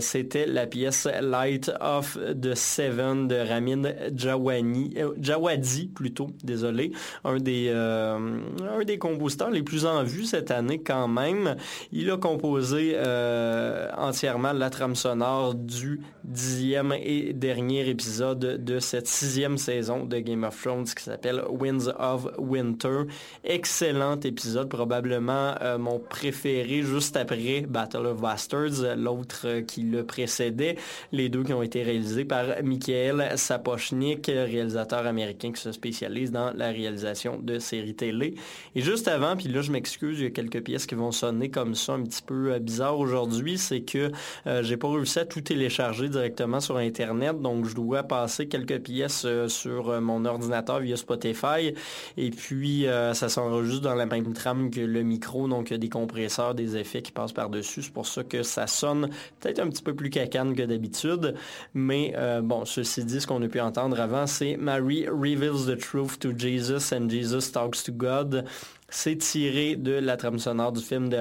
c'était 0.00 0.46
la 0.46 0.66
pièce 0.66 1.08
Light 1.20 1.70
of 1.80 2.18
the 2.40 2.54
Seven 2.54 2.97
de 2.98 3.48
Ramin 3.48 3.82
Djawani, 4.14 4.94
euh, 4.98 5.86
plutôt, 5.94 6.30
désolé, 6.42 6.92
un 7.24 7.36
des, 7.36 7.66
euh, 7.68 8.18
un 8.18 8.84
des 8.84 8.98
compositeurs 8.98 9.50
les 9.50 9.62
plus 9.62 9.86
en 9.86 10.02
vue 10.02 10.24
cette 10.24 10.50
année 10.50 10.80
quand 10.80 11.06
même. 11.06 11.56
Il 11.92 12.10
a 12.10 12.16
composé 12.16 12.94
euh, 12.96 13.88
entièrement 13.96 14.52
la 14.52 14.68
trame 14.70 14.96
sonore 14.96 15.54
du 15.54 16.00
dixième 16.24 16.92
et 16.92 17.32
dernier 17.32 17.88
épisode 17.88 18.64
de 18.64 18.78
cette 18.80 19.06
sixième 19.06 19.58
saison 19.58 20.04
de 20.04 20.18
Game 20.18 20.44
of 20.44 20.60
Thrones 20.60 20.84
qui 20.84 21.04
s'appelle 21.04 21.42
Winds 21.48 21.92
of 21.98 22.26
Winter. 22.38 23.02
Excellent 23.44 24.18
épisode, 24.20 24.68
probablement 24.68 25.54
mon 25.78 25.98
préféré 26.00 26.82
juste 26.82 27.16
après 27.16 27.62
Battle 27.62 28.06
of 28.06 28.20
Bastards, 28.20 28.96
l'autre 28.96 29.60
qui 29.60 29.82
le 29.82 30.04
précédait. 30.04 30.76
Les 31.12 31.28
deux 31.28 31.44
qui 31.44 31.52
ont 31.52 31.62
été 31.62 31.82
réalisés 31.82 32.24
par 32.24 32.44
Michael 32.88 33.36
Sapochnik, 33.36 34.26
réalisateur 34.28 35.06
américain 35.06 35.52
qui 35.52 35.60
se 35.60 35.72
spécialise 35.72 36.30
dans 36.30 36.52
la 36.54 36.68
réalisation 36.68 37.38
de 37.38 37.58
séries 37.58 37.94
télé. 37.94 38.34
Et 38.74 38.80
juste 38.80 39.08
avant, 39.08 39.36
puis 39.36 39.48
là 39.48 39.60
je 39.60 39.70
m'excuse, 39.70 40.20
il 40.20 40.24
y 40.24 40.26
a 40.26 40.30
quelques 40.30 40.62
pièces 40.62 40.86
qui 40.86 40.94
vont 40.94 41.12
sonner 41.12 41.50
comme 41.50 41.74
ça 41.74 41.92
un 41.92 42.02
petit 42.02 42.22
peu 42.22 42.52
euh, 42.52 42.58
bizarre 42.58 42.98
aujourd'hui, 42.98 43.58
c'est 43.58 43.82
que 43.82 44.10
euh, 44.46 44.62
j'ai 44.62 44.78
pas 44.78 44.90
réussi 44.90 45.18
à 45.18 45.26
tout 45.26 45.42
télécharger 45.42 46.08
directement 46.08 46.60
sur 46.60 46.78
Internet, 46.78 47.40
donc 47.42 47.66
je 47.66 47.74
dois 47.74 48.04
passer 48.04 48.48
quelques 48.48 48.80
pièces 48.80 49.24
euh, 49.26 49.48
sur 49.48 50.00
mon 50.00 50.24
ordinateur 50.24 50.80
via 50.80 50.96
Spotify. 50.96 51.74
Et 52.16 52.30
puis 52.30 52.86
ça 53.12 53.28
s'enregistre 53.28 53.82
dans 53.82 53.94
la 53.94 54.06
même 54.06 54.32
trame 54.32 54.70
que 54.70 54.80
le 54.80 55.02
micro, 55.02 55.48
donc 55.48 55.70
il 55.70 55.74
y 55.74 55.76
a 55.76 55.78
des 55.78 55.88
compresseurs, 55.88 56.54
des 56.54 56.76
effets 56.76 57.02
qui 57.02 57.12
passent 57.12 57.32
par-dessus. 57.32 57.82
C'est 57.82 57.92
pour 57.92 58.06
ça 58.06 58.24
que 58.24 58.42
ça 58.42 58.66
sonne 58.66 59.10
peut-être 59.40 59.58
un 59.58 59.68
petit 59.68 59.82
peu 59.82 59.94
plus 59.94 60.10
cacane 60.10 60.54
que 60.54 60.62
d'habitude. 60.62 61.34
Mais 61.74 62.14
bon, 62.42 62.64
Ceci 62.68 63.02
dit, 63.04 63.20
ce 63.20 63.26
qu'on 63.26 63.42
a 63.42 63.48
pu 63.48 63.60
entendre 63.60 63.98
avant, 63.98 64.26
c'est 64.26 64.58
Mary 64.58 65.06
reveals 65.08 65.64
the 65.66 65.78
truth 65.78 66.18
to 66.18 66.32
Jesus 66.36 66.92
and 66.92 67.08
Jesus 67.08 67.50
talks 67.50 67.82
to 67.82 67.92
God. 67.92 68.44
C'est 68.90 69.16
tiré 69.16 69.76
de 69.76 69.92
la 69.92 70.16
trame 70.16 70.38
sonore 70.38 70.72
du 70.72 70.80
film 70.80 71.10
de, 71.10 71.18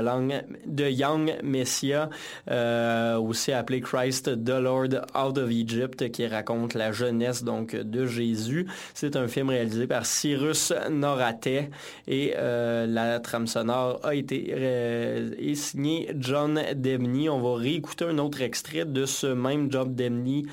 de 0.67 0.89
Young 0.89 1.33
Messiah, 1.43 2.09
euh, 2.49 3.17
aussi 3.17 3.51
appelé 3.51 3.81
Christ 3.81 4.41
the 4.45 4.51
Lord 4.51 5.01
Out 5.13 5.37
of 5.37 5.51
Egypt, 5.51 6.09
qui 6.11 6.25
raconte 6.27 6.75
la 6.75 6.93
jeunesse 6.93 7.43
donc 7.43 7.75
de 7.75 8.05
Jésus. 8.05 8.67
C'est 8.93 9.17
un 9.17 9.27
film 9.27 9.49
réalisé 9.49 9.85
par 9.85 10.05
Cyrus 10.05 10.71
Norate 10.89 11.47
et 12.07 12.33
euh, 12.37 12.87
la 12.87 13.19
trame 13.19 13.47
sonore 13.47 13.99
a 14.01 14.15
été 14.15 14.53
euh, 14.55 15.53
signée 15.53 16.09
John 16.17 16.61
Debney. 16.73 17.27
On 17.27 17.41
va 17.41 17.57
réécouter 17.57 18.05
un 18.05 18.17
autre 18.19 18.41
extrait 18.41 18.85
de 18.85 19.05
ce 19.05 19.27
même 19.27 19.69
John 19.69 19.93
Debney 19.93 20.45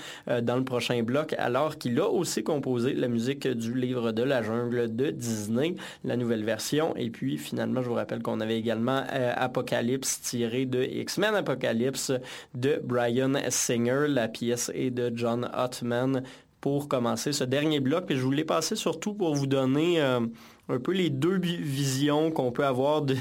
dans 0.43 0.57
le 0.57 0.65
prochain 0.65 1.01
bloc, 1.05 1.37
alors 1.39 1.79
qu'il 1.79 2.01
a 2.01 2.09
aussi 2.09 2.43
composé 2.43 2.93
la 2.93 3.07
musique 3.07 3.47
du 3.47 3.73
livre 3.73 4.11
de 4.11 4.25
la 4.25 4.43
jungle 4.43 4.97
de 4.97 5.11
Disney, 5.11 5.77
la 6.03 6.17
nouvelle 6.17 6.45
version. 6.45 6.93
Puis, 7.11 7.39
finalement, 7.39 7.83
je 7.83 7.89
vous 7.89 7.95
rappelle 7.95 8.23
qu'on 8.23 8.41
avait 8.41 8.59
également 8.59 9.05
euh, 9.13 9.33
Apocalypse 9.37 10.21
tiré 10.21 10.67
de 10.67 10.83
X-Men 10.83 11.35
Apocalypse 11.35 12.13
de 12.55 12.81
Brian 12.83 13.35
Singer. 13.49 14.07
La 14.09 14.29
pièce 14.29 14.71
est 14.75 14.91
de 14.91 15.13
John 15.15 15.51
Ottman 15.57 16.23
pour 16.61 16.89
commencer 16.89 17.33
ce 17.33 17.45
dernier 17.45 17.81
bloc. 17.81 18.11
Et 18.11 18.17
je 18.17 18.23
voulais 18.23 18.45
passer 18.45 18.77
surtout 18.77 19.15
pour 19.15 19.35
vous 19.35 19.47
donner 19.47 20.01
euh, 20.01 20.21
un 20.69 20.79
peu 20.79 20.93
les 20.93 21.11
deux 21.11 21.39
visions 21.39 22.31
qu'on 22.31 22.51
peut 22.51 22.65
avoir 22.65 23.03
de 23.03 23.17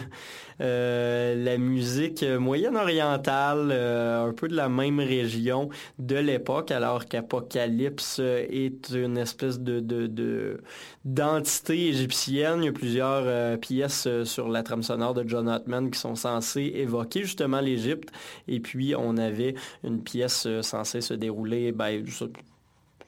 euh, 0.61 1.35
la 1.43 1.57
musique 1.57 2.23
moyenne 2.23 2.77
orientale, 2.77 3.69
euh, 3.71 4.29
un 4.29 4.33
peu 4.33 4.47
de 4.47 4.55
la 4.55 4.69
même 4.69 4.99
région 4.99 5.69
de 5.99 6.15
l'époque, 6.15 6.71
alors 6.71 7.05
qu'Apocalypse 7.05 8.19
est 8.19 8.89
une 8.91 9.17
espèce 9.17 9.59
de, 9.59 10.61
d'entité 11.03 11.87
égyptienne. 11.89 12.59
Il 12.61 12.65
y 12.65 12.69
a 12.69 12.73
plusieurs 12.73 13.23
euh, 13.25 13.57
pièces 13.57 14.07
sur 14.23 14.47
la 14.47 14.63
trame 14.63 14.83
sonore 14.83 15.13
de 15.13 15.27
John 15.27 15.49
Ottman 15.49 15.91
qui 15.91 15.99
sont 15.99 16.15
censées 16.15 16.71
évoquer 16.75 17.21
justement 17.21 17.59
l'Égypte. 17.59 18.09
Et 18.47 18.59
puis 18.59 18.95
on 18.95 19.17
avait 19.17 19.55
une 19.83 20.01
pièce 20.01 20.47
censée 20.61 21.01
se 21.01 21.13
dérouler 21.13 21.71
ben, 21.71 22.05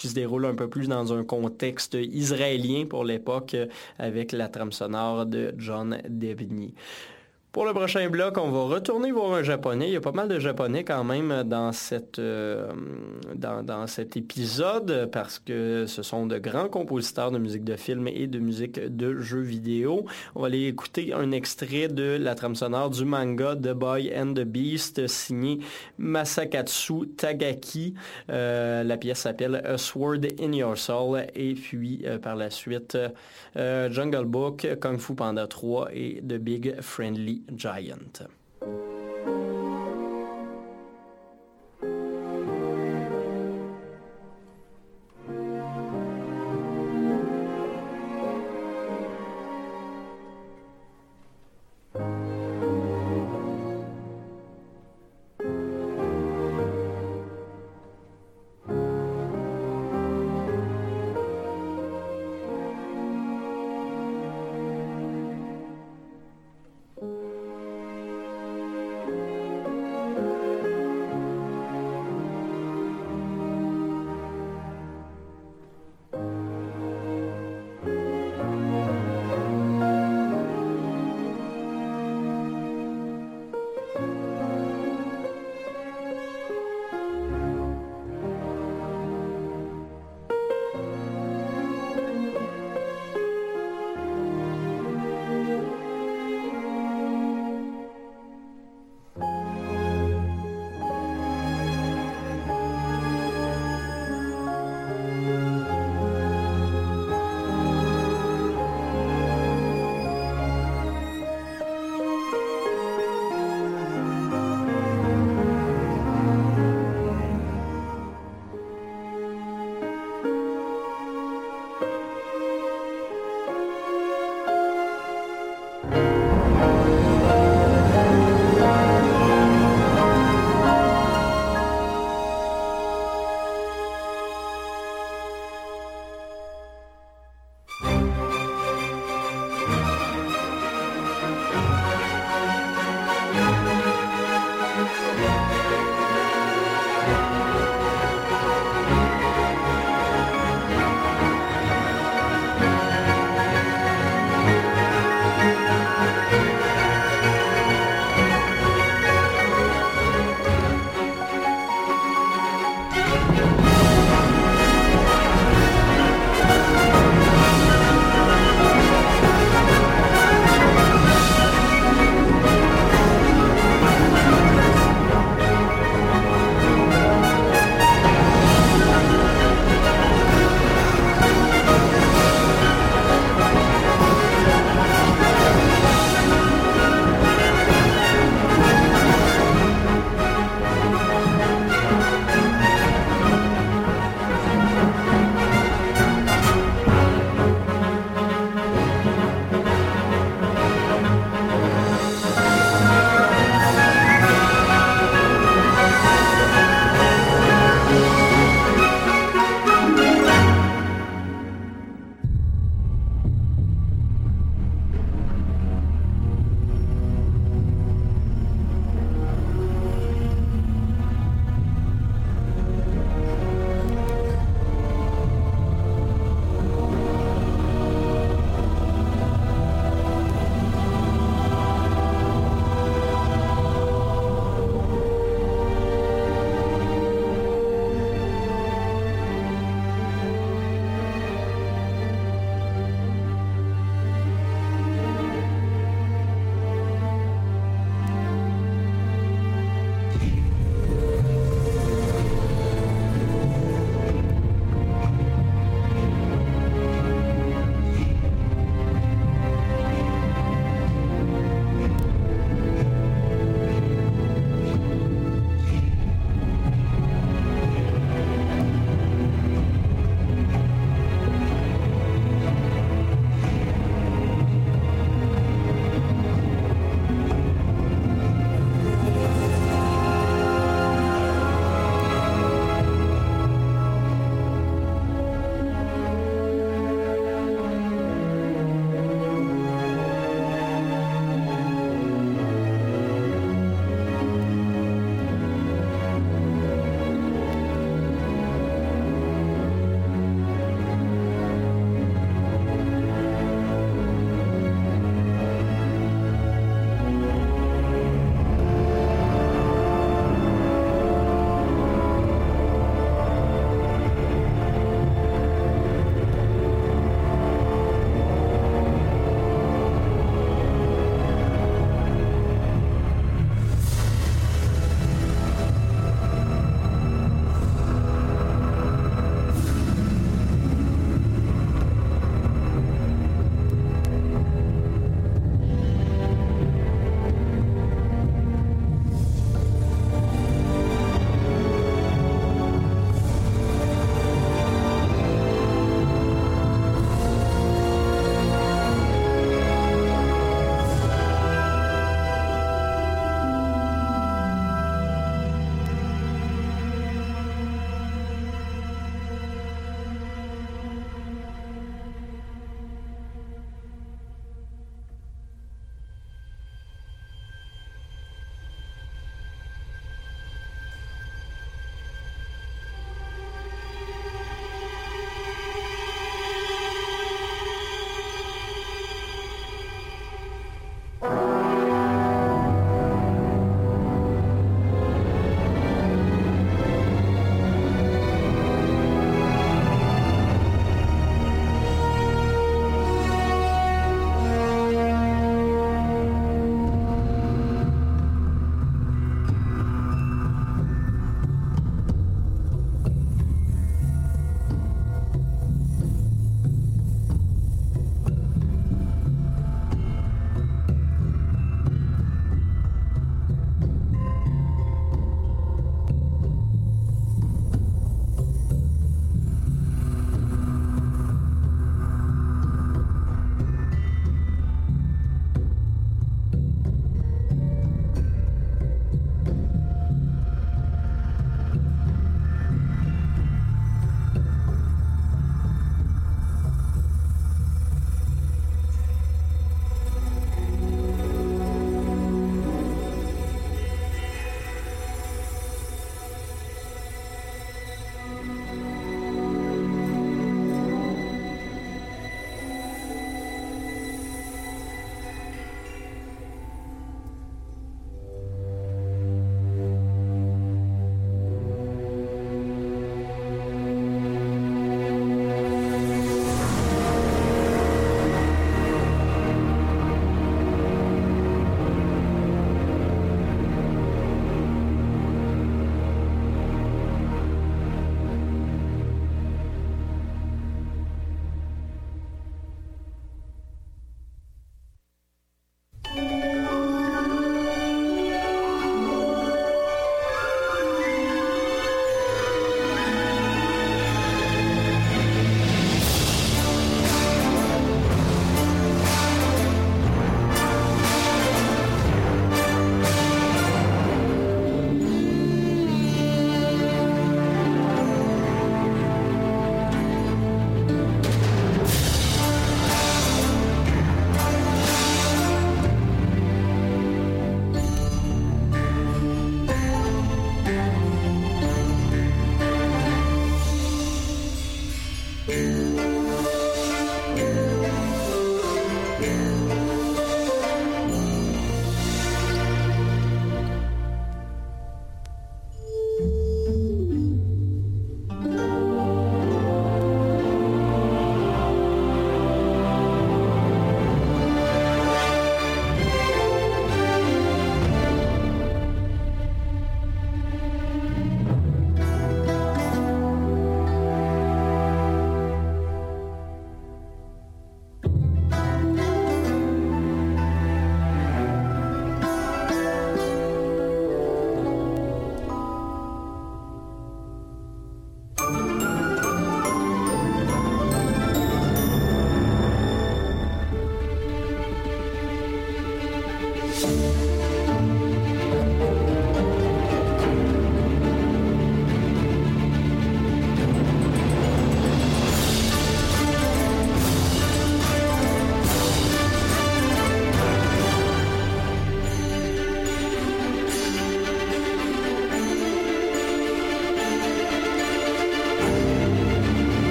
qui 0.00 0.08
se 0.08 0.14
déroule 0.14 0.46
un 0.46 0.54
peu 0.54 0.66
plus 0.66 0.88
dans 0.88 1.12
un 1.12 1.24
contexte 1.24 1.92
israélien 1.92 2.86
pour 2.86 3.04
l'époque 3.04 3.54
avec 3.98 4.32
la 4.32 4.48
trame 4.48 4.72
sonore 4.72 5.26
de 5.26 5.54
John 5.58 5.98
Debney. 6.08 6.72
Pour 7.52 7.64
le 7.64 7.72
prochain 7.72 8.08
bloc, 8.08 8.38
on 8.38 8.52
va 8.52 8.62
retourner 8.72 9.10
voir 9.10 9.32
un 9.32 9.42
japonais. 9.42 9.88
Il 9.88 9.92
y 9.92 9.96
a 9.96 10.00
pas 10.00 10.12
mal 10.12 10.28
de 10.28 10.38
japonais 10.38 10.84
quand 10.84 11.02
même 11.02 11.42
dans, 11.42 11.72
cette, 11.72 12.20
euh, 12.20 12.70
dans, 13.34 13.64
dans, 13.64 13.88
cet 13.88 14.16
épisode 14.16 15.08
parce 15.10 15.40
que 15.40 15.84
ce 15.88 16.04
sont 16.04 16.26
de 16.26 16.38
grands 16.38 16.68
compositeurs 16.68 17.32
de 17.32 17.38
musique 17.38 17.64
de 17.64 17.74
film 17.74 18.06
et 18.06 18.28
de 18.28 18.38
musique 18.38 18.78
de 18.78 19.18
jeux 19.18 19.40
vidéo. 19.40 20.04
On 20.36 20.42
va 20.42 20.46
aller 20.46 20.68
écouter 20.68 21.12
un 21.12 21.32
extrait 21.32 21.88
de 21.88 22.16
la 22.20 22.36
trame 22.36 22.54
sonore 22.54 22.90
du 22.90 23.04
manga 23.04 23.56
The 23.56 23.72
Boy 23.72 24.12
and 24.16 24.34
the 24.34 24.44
Beast 24.44 25.08
signé 25.08 25.58
Masakatsu 25.98 27.08
Tagaki. 27.16 27.94
Euh, 28.30 28.84
la 28.84 28.96
pièce 28.96 29.18
s'appelle 29.22 29.60
A 29.64 29.76
Sword 29.76 30.20
in 30.40 30.52
Your 30.52 30.78
Soul 30.78 31.26
et 31.34 31.54
puis 31.54 32.02
euh, 32.04 32.20
par 32.20 32.36
la 32.36 32.50
suite 32.50 32.96
Jungle 33.56 34.26
Book, 34.26 34.68
Kung 34.80 34.98
Fu 34.98 35.16
Panda 35.16 35.48
3 35.48 35.88
et 35.92 36.22
The 36.22 36.34
Big 36.34 36.80
Friendly 36.80 37.39
giant. 37.54 38.22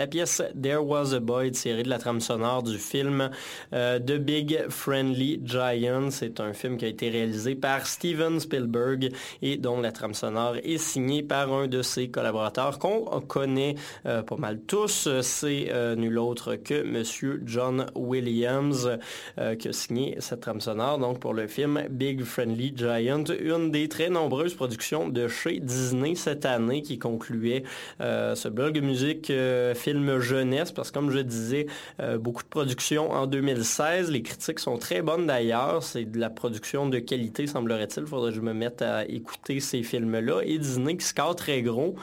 La 0.00 0.06
pièce 0.06 0.40
There 0.58 0.78
Was 0.78 1.12
a 1.12 1.20
Boy 1.20 1.50
tirée 1.50 1.82
de 1.82 1.90
la 1.90 1.98
trame 1.98 2.22
sonore 2.22 2.62
du 2.62 2.78
film 2.78 3.28
The 3.72 4.18
Big 4.18 4.66
Friendly 4.68 5.40
Giant. 5.44 6.10
C'est 6.10 6.40
un 6.40 6.52
film 6.52 6.76
qui 6.76 6.84
a 6.84 6.88
été 6.88 7.08
réalisé 7.08 7.54
par 7.54 7.86
Steven 7.86 8.40
Spielberg 8.40 9.10
et 9.42 9.56
dont 9.56 9.80
la 9.80 9.92
trame 9.92 10.14
sonore 10.14 10.56
est 10.62 10.78
signée 10.78 11.22
par 11.22 11.52
un 11.52 11.66
de 11.66 11.82
ses 11.82 12.08
collaborateurs 12.08 12.78
qu'on 12.78 13.04
connaît 13.20 13.76
pas 14.04 14.36
mal 14.38 14.60
tous. 14.66 15.08
C'est 15.22 15.72
nul 15.96 16.18
autre 16.18 16.56
que 16.56 16.82
Monsieur 16.82 17.42
John 17.46 17.86
Williams 17.94 18.98
qui 19.58 19.68
a 19.68 19.72
signé 19.72 20.16
cette 20.18 20.40
trame 20.40 20.60
sonore 20.60 20.98
donc 20.98 21.20
pour 21.20 21.34
le 21.34 21.46
film 21.46 21.82
Big 21.90 22.24
Friendly 22.24 22.72
Giant, 22.76 23.24
une 23.24 23.70
des 23.70 23.88
très 23.88 24.08
nombreuses 24.08 24.54
productions 24.54 25.08
de 25.08 25.28
chez 25.28 25.60
Disney 25.60 26.14
cette 26.14 26.44
année 26.44 26.82
qui 26.82 26.98
concluait 26.98 27.64
euh, 28.00 28.34
ce 28.34 28.48
blog 28.48 28.80
musique 28.82 29.30
euh, 29.30 29.74
film 29.74 30.20
jeunesse 30.20 30.72
parce 30.72 30.90
que 30.90 30.94
comme 30.94 31.10
je 31.10 31.18
disais, 31.18 31.66
euh, 32.00 32.18
beaucoup 32.18 32.42
de 32.42 32.48
productions 32.48 33.10
en 33.10 33.26
2016. 33.60 34.10
Les 34.10 34.22
critiques 34.22 34.58
sont 34.58 34.78
très 34.78 35.02
bonnes 35.02 35.26
d'ailleurs. 35.26 35.82
C'est 35.82 36.04
de 36.04 36.18
la 36.18 36.30
production 36.30 36.88
de 36.88 36.98
qualité, 36.98 37.46
semblerait-il. 37.46 38.02
Il 38.02 38.06
faudrait 38.06 38.30
que 38.30 38.36
je 38.36 38.40
me 38.40 38.54
mette 38.54 38.82
à 38.82 39.04
écouter 39.06 39.60
ces 39.60 39.82
films-là. 39.82 40.40
Et 40.44 40.58
Disney 40.58 40.96
qui 40.96 41.04
score 41.04 41.36
très 41.36 41.62
gros 41.62 41.94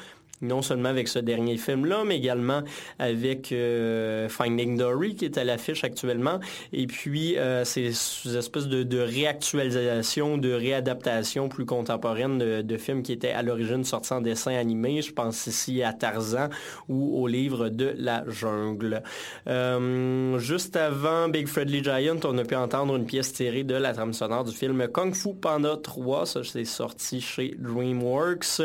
non 0.42 0.62
seulement 0.62 0.90
avec 0.90 1.08
ce 1.08 1.20
dernier 1.20 1.58
film-là, 1.58 2.04
mais 2.06 2.18
également 2.18 2.62
avec 3.00 3.52
euh, 3.52 4.30
Finding 4.30 4.78
Dory 4.78 5.16
qui 5.16 5.26
est 5.26 5.38
à 5.38 5.44
l'affiche 5.44 5.84
actuellement. 5.84 6.40
Et 6.74 6.86
puis, 6.88 7.38
euh, 7.38 7.66
ces, 7.66 7.88
espèces 7.88 8.68
de, 8.68 9.00
réactualisation, 9.00 10.38
de 10.38 10.52
réadaptation 10.52 11.50
plus 11.50 11.66
contemporaine 11.66 12.38
de, 12.38 12.78
films 12.78 13.02
qui 13.02 13.12
étaient 13.12 13.32
à 13.32 13.42
l'origine 13.42 13.84
sortis 13.84 14.14
en 14.14 14.22
dessin 14.22 14.56
animé. 14.56 15.02
Je 15.02 15.12
pense 15.12 15.48
ici 15.48 15.82
à 15.82 15.94
Tarzan 15.94 16.50
ou 16.88 17.20
au 17.22 17.28
livre 17.28 17.70
de 17.70 17.94
la 17.98 18.24
jungle. 18.28 19.02
Euh, 19.48 20.38
juste 20.38 20.76
avant 20.76 21.28
Big 21.30 21.48
Friendly 21.48 21.84
Giant, 21.84 22.20
on 22.24 22.38
a 22.38 22.44
pu 22.44 22.56
entendre 22.56 22.96
une 22.96 23.06
pièce 23.06 23.34
tirée 23.34 23.64
de 23.64 23.74
la 23.74 23.94
trame 23.94 24.14
sonore 24.14 24.44
du 24.44 24.56
film 24.56 24.88
Kung 24.90 25.16
Fu 25.16 25.34
Panda 25.34 25.78
3. 25.82 26.28
Ça, 26.28 26.42
c'est 26.44 26.66
sorti 26.66 27.22
chez 27.22 27.56
DreamWorks. 27.58 28.62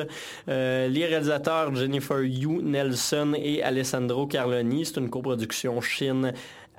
les 0.46 1.06
réalisateurs 1.06 1.61
Jennifer 1.74 2.22
Yu 2.22 2.62
Nelson 2.62 3.34
et 3.36 3.62
Alessandro 3.62 4.26
Carloni. 4.26 4.84
C'est 4.84 4.98
une 4.98 5.10
coproduction 5.10 5.80
Chine 5.80 6.32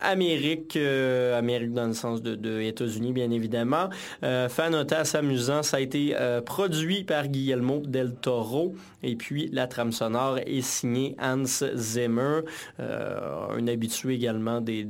Amérique, 0.03 0.75
euh, 0.75 1.37
Amérique 1.37 1.73
dans 1.73 1.87
le 1.87 1.93
sens 1.93 2.21
de, 2.21 2.61
États-Unis, 2.61 3.13
bien 3.13 3.31
évidemment. 3.31 3.89
Euh, 4.23 4.47
assez 4.91 5.17
amusant, 5.17 5.63
ça 5.63 5.77
a 5.77 5.79
été 5.79 6.13
euh, 6.15 6.41
produit 6.41 7.03
par 7.03 7.27
Guillermo 7.27 7.81
del 7.85 8.13
Toro. 8.15 8.75
Et 9.01 9.15
puis, 9.15 9.49
la 9.51 9.67
trame 9.67 9.91
sonore 9.91 10.39
est 10.45 10.61
signée 10.61 11.15
Hans 11.21 11.43
Zimmer, 11.75 12.41
euh, 12.79 13.47
un 13.57 13.67
habitué 13.67 14.15
également 14.15 14.61
des, 14.61 14.85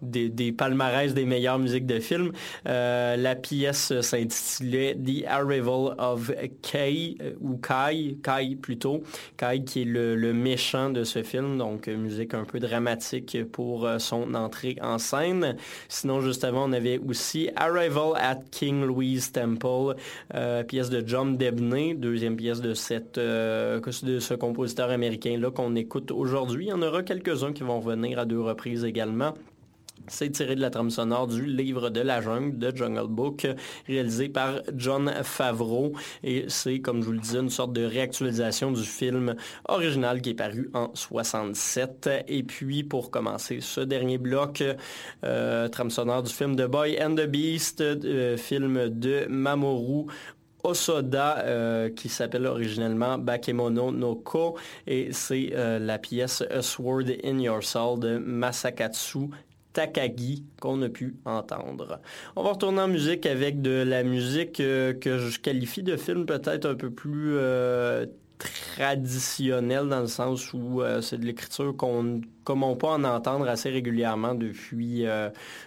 palmarès 0.56 1.12
des 1.12 1.24
meilleures 1.24 1.58
musiques 1.58 1.86
de 1.86 2.00
films. 2.00 2.32
la 2.64 3.34
pièce 3.34 4.00
s'intitulait 4.00 4.94
The 4.94 5.26
Arrival 5.26 5.94
of 5.98 6.30
Kai, 6.62 7.18
ou 7.40 7.56
Kai, 7.56 8.16
Kai 8.22 8.56
plutôt. 8.56 9.02
Kai 9.36 9.64
qui 9.64 9.82
est 9.82 9.84
le, 9.84 10.16
le 10.16 10.32
méchant 10.32 10.90
de 10.90 11.04
ce 11.04 11.22
film, 11.22 11.58
donc 11.58 11.88
musique 11.88 12.34
un 12.34 12.44
peu 12.44 12.58
dramatique 12.58 13.36
pour 13.52 13.77
euh, 13.84 13.98
son 13.98 14.34
entrée 14.34 14.76
en 14.82 14.98
scène. 14.98 15.56
Sinon, 15.88 16.20
juste 16.20 16.44
avant, 16.44 16.68
on 16.68 16.72
avait 16.72 16.98
aussi 16.98 17.50
Arrival 17.56 18.12
at 18.16 18.40
King 18.50 18.84
Louis 18.84 19.20
Temple, 19.32 19.94
euh, 20.34 20.62
pièce 20.62 20.90
de 20.90 21.02
John 21.06 21.36
Debney, 21.36 21.94
deuxième 21.94 22.36
pièce 22.36 22.60
de, 22.60 22.74
cette, 22.74 23.18
euh, 23.18 23.80
de 24.02 24.20
ce 24.20 24.34
compositeur 24.34 24.90
américain-là 24.90 25.50
qu'on 25.50 25.74
écoute 25.76 26.10
aujourd'hui. 26.10 26.66
Il 26.66 26.68
y 26.68 26.72
en 26.72 26.82
aura 26.82 27.02
quelques-uns 27.02 27.52
qui 27.52 27.62
vont 27.62 27.80
venir 27.80 28.18
à 28.18 28.24
deux 28.24 28.40
reprises 28.40 28.84
également. 28.84 29.34
C'est 30.08 30.30
tiré 30.30 30.54
de 30.54 30.60
la 30.60 30.70
trame 30.70 30.90
sonore 30.90 31.26
du 31.26 31.44
livre 31.44 31.90
de 31.90 32.00
la 32.00 32.20
jungle 32.20 32.58
de 32.58 32.74
Jungle 32.74 33.08
Book, 33.08 33.46
réalisé 33.86 34.28
par 34.28 34.60
John 34.74 35.12
Favreau. 35.22 35.92
Et 36.22 36.46
c'est, 36.48 36.80
comme 36.80 37.00
je 37.00 37.06
vous 37.06 37.12
le 37.12 37.18
disais, 37.18 37.38
une 37.38 37.50
sorte 37.50 37.72
de 37.72 37.84
réactualisation 37.84 38.72
du 38.72 38.82
film 38.82 39.34
original 39.68 40.20
qui 40.20 40.30
est 40.30 40.34
paru 40.34 40.70
en 40.74 40.90
67. 40.94 42.08
Et 42.28 42.42
puis, 42.42 42.84
pour 42.84 43.10
commencer 43.10 43.60
ce 43.60 43.80
dernier 43.80 44.18
bloc, 44.18 44.62
euh, 45.24 45.68
trame 45.68 45.90
sonore 45.90 46.22
du 46.22 46.32
film 46.32 46.56
The 46.56 46.66
Boy 46.66 46.98
and 47.02 47.14
the 47.14 47.26
Beast, 47.26 47.80
euh, 47.80 48.36
film 48.36 48.88
de 48.88 49.26
Mamoru 49.28 50.06
Osoda, 50.64 51.38
euh, 51.38 51.88
qui 51.90 52.08
s'appelle 52.08 52.46
originellement 52.46 53.16
Bakemono 53.18 53.92
no 53.92 54.16
Ko, 54.16 54.56
et 54.86 55.12
c'est 55.12 55.52
la 55.54 55.98
pièce 55.98 56.42
A 56.50 56.62
Sword 56.62 57.04
in 57.24 57.38
Your 57.38 57.62
Soul 57.62 58.00
de 58.00 58.18
Masakatsu 58.18 59.30
Takagi 59.78 60.42
qu'on 60.60 60.82
a 60.82 60.88
pu 60.88 61.14
entendre. 61.24 62.00
On 62.34 62.42
va 62.42 62.50
retourner 62.50 62.80
en 62.80 62.88
musique 62.88 63.26
avec 63.26 63.62
de 63.62 63.84
la 63.86 64.02
musique 64.02 64.58
euh, 64.58 64.92
que 64.92 65.18
je 65.18 65.38
qualifie 65.38 65.84
de 65.84 65.96
film 65.96 66.26
peut-être 66.26 66.66
un 66.66 66.74
peu 66.74 66.90
plus 66.90 67.36
euh, 67.36 68.04
traditionnelle 68.76 69.86
dans 69.86 70.00
le 70.00 70.08
sens 70.08 70.52
où 70.52 70.82
euh, 70.82 71.00
c'est 71.00 71.18
de 71.18 71.24
l'écriture 71.24 71.76
qu'on 71.76 72.22
comment 72.42 72.74
pas 72.74 72.88
en 72.88 73.04
entendre 73.04 73.46
assez 73.46 73.70
régulièrement 73.70 74.34
depuis 74.34 75.04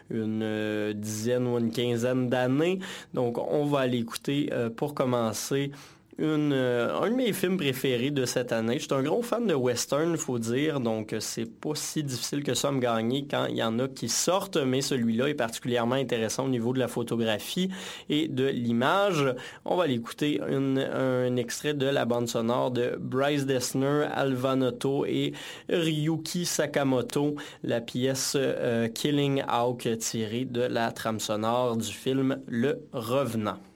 une 0.09 0.93
dizaine 0.93 1.47
ou 1.47 1.57
une 1.57 1.71
quinzaine 1.71 2.27
d'années. 2.27 2.79
Donc 3.13 3.37
on 3.37 3.63
va 3.63 3.79
aller 3.79 3.99
écouter 3.99 4.49
pour 4.75 4.93
commencer 4.93 5.71
euh, 6.19 6.99
un 7.01 7.09
de 7.09 7.15
mes 7.15 7.33
films 7.33 7.57
préférés 7.57 8.11
de 8.11 8.25
cette 8.25 8.51
année. 8.51 8.79
Je 8.79 8.85
suis 8.85 8.93
un 8.93 9.03
gros 9.03 9.21
fan 9.21 9.47
de 9.47 9.53
western, 9.53 10.11
il 10.11 10.17
faut 10.17 10.39
dire, 10.39 10.79
donc 10.79 11.13
euh, 11.13 11.19
c'est 11.19 11.45
pas 11.45 11.75
si 11.75 12.03
difficile 12.03 12.43
que 12.43 12.53
ça 12.53 12.69
à 12.69 12.71
me 12.71 12.79
gagner 12.79 13.25
quand 13.29 13.45
il 13.45 13.55
y 13.55 13.63
en 13.63 13.79
a 13.79 13.87
qui 13.87 14.09
sortent, 14.09 14.57
mais 14.57 14.81
celui-là 14.81 15.27
est 15.27 15.33
particulièrement 15.33 15.95
intéressant 15.95 16.45
au 16.45 16.49
niveau 16.49 16.73
de 16.73 16.79
la 16.79 16.87
photographie 16.87 17.69
et 18.09 18.27
de 18.27 18.47
l'image. 18.47 19.25
On 19.65 19.75
va 19.75 19.87
l'écouter 19.87 20.39
un 20.41 21.35
extrait 21.37 21.73
de 21.73 21.87
la 21.87 22.05
bande 22.05 22.27
sonore 22.27 22.71
de 22.71 22.97
Bryce 22.99 23.45
Dessner, 23.45 24.05
Alva 24.13 24.55
Noto 24.55 25.05
et 25.05 25.33
Ryuki 25.69 26.45
Sakamoto, 26.45 27.35
la 27.63 27.81
pièce 27.81 28.35
euh, 28.35 28.87
Killing 28.87 29.43
Hawk 29.47 29.87
tirée 29.99 30.45
de 30.45 30.61
la 30.61 30.91
trame 30.91 31.19
sonore 31.19 31.77
du 31.77 31.91
film 31.91 32.39
Le 32.47 32.87
Revenant. 32.93 33.70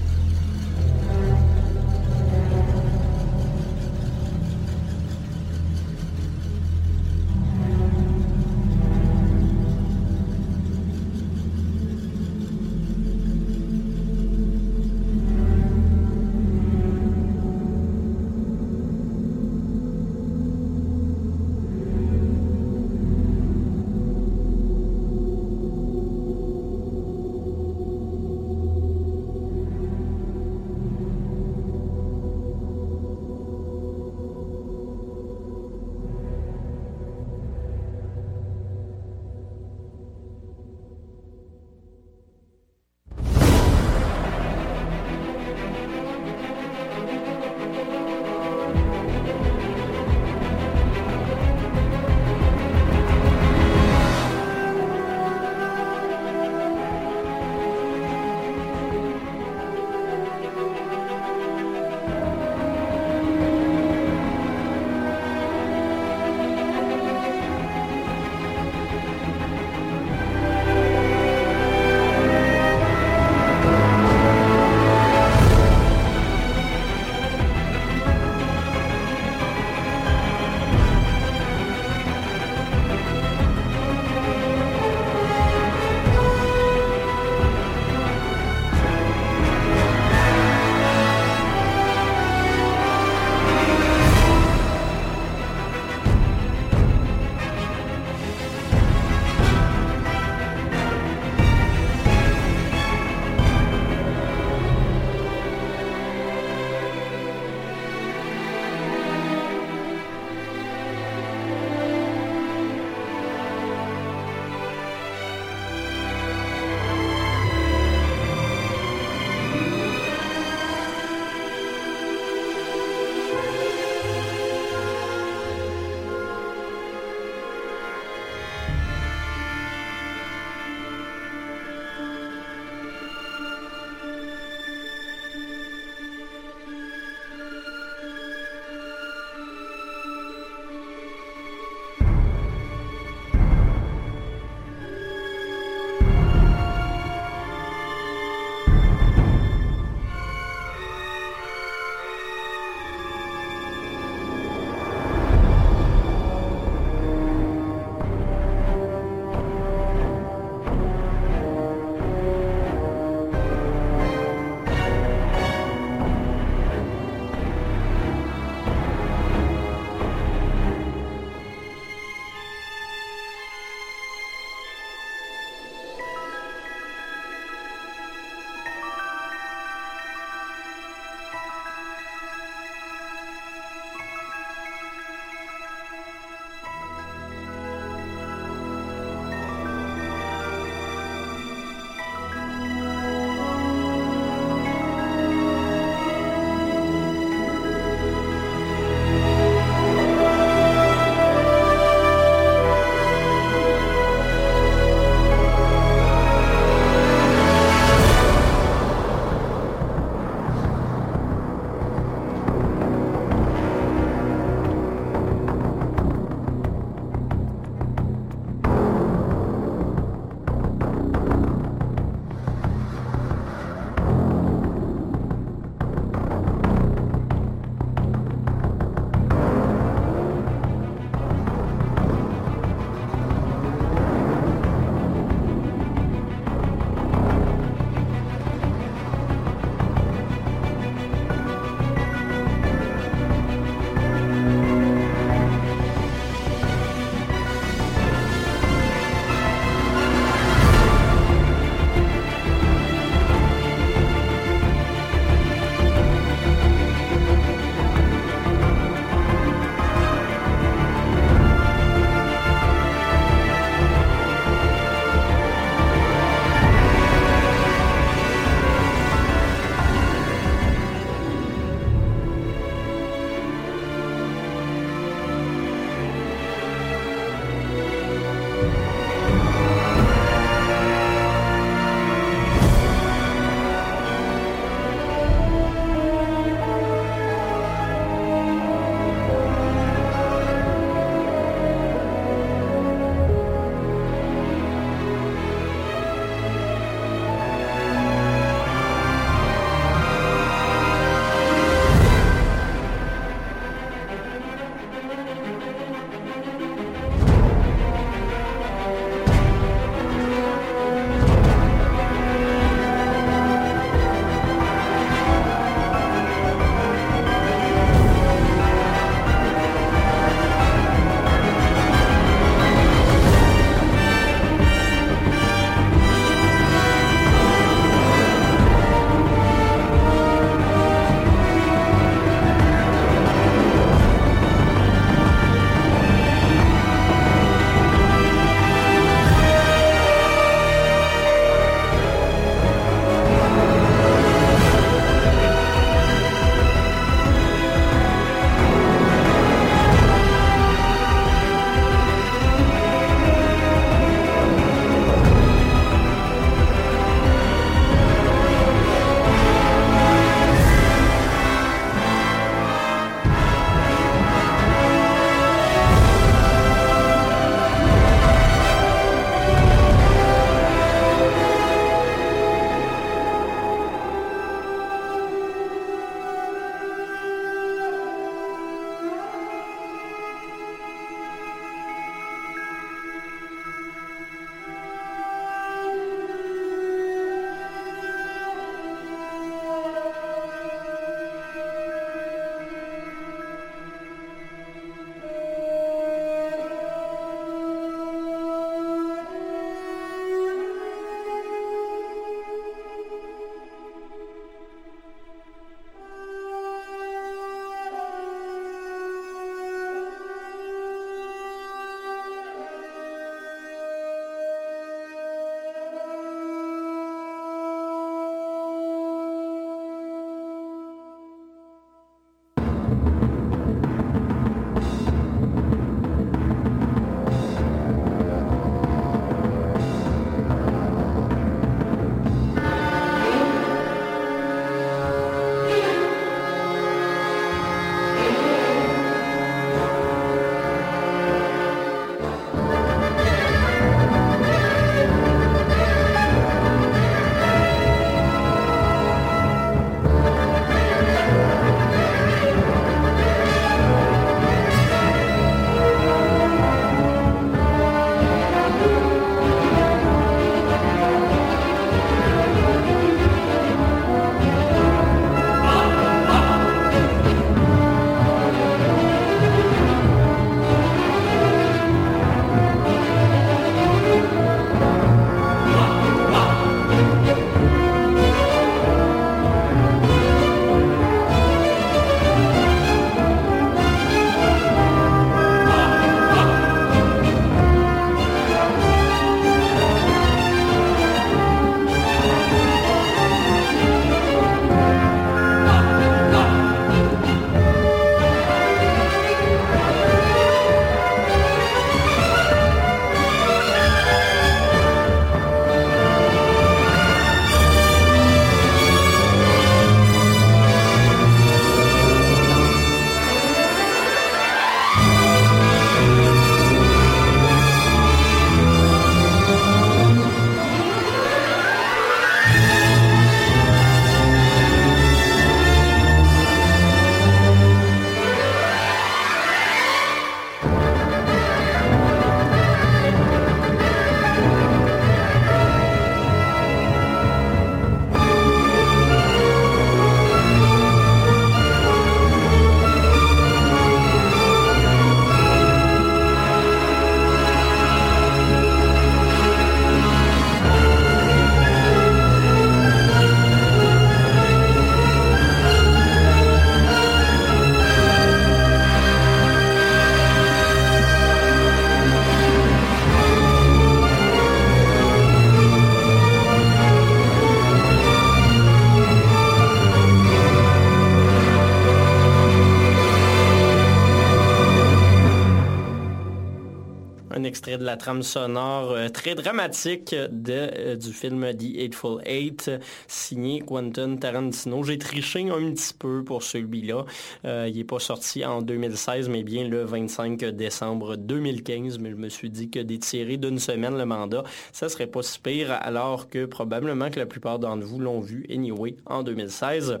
De 577.80 577.84
la 577.86 577.96
trame 577.96 578.22
sonore 578.22 578.94
très 579.12 579.34
dramatique 579.34 580.14
de, 580.14 580.94
du 580.96 581.12
film 581.12 581.50
The 581.56 581.76
Eightful 581.78 582.20
Eight, 582.26 582.70
signé 583.08 583.60
Quentin 583.60 584.16
Tarantino. 584.16 584.82
J'ai 584.82 584.98
triché 584.98 585.48
un 585.50 585.72
petit 585.72 585.94
peu 585.98 586.22
pour 586.22 586.42
celui-là. 586.42 587.06
il 587.44 587.74
n'est 587.74 587.84
pas 587.84 587.98
sorti 587.98 588.44
en 588.44 588.60
2016, 588.60 589.30
mais 589.30 589.42
bien 589.42 589.66
le 589.66 589.84
25 589.84 590.44
décembre 590.44 591.16
2015, 591.16 591.98
mais 591.98 592.10
je 592.10 592.16
me 592.16 592.28
suis 592.28 592.50
dit 592.50 592.68
que 592.68 592.80
d'étirer 592.80 593.38
d'une 593.38 593.58
semaine 593.58 593.96
le 593.96 594.04
mandat, 594.04 594.44
ça 594.72 594.90
serait 594.90 595.06
pas 595.06 595.22
si 595.22 595.40
pire, 595.40 595.72
alors 595.80 596.28
que 596.28 596.44
probablement 596.44 597.10
que 597.10 597.18
la 597.18 597.26
plupart 597.26 597.58
d'entre 597.58 597.86
vous 597.86 597.98
l'ont 597.98 598.20
vu 598.20 598.46
anyway 598.50 598.96
en 599.06 599.22
2016. 599.22 600.00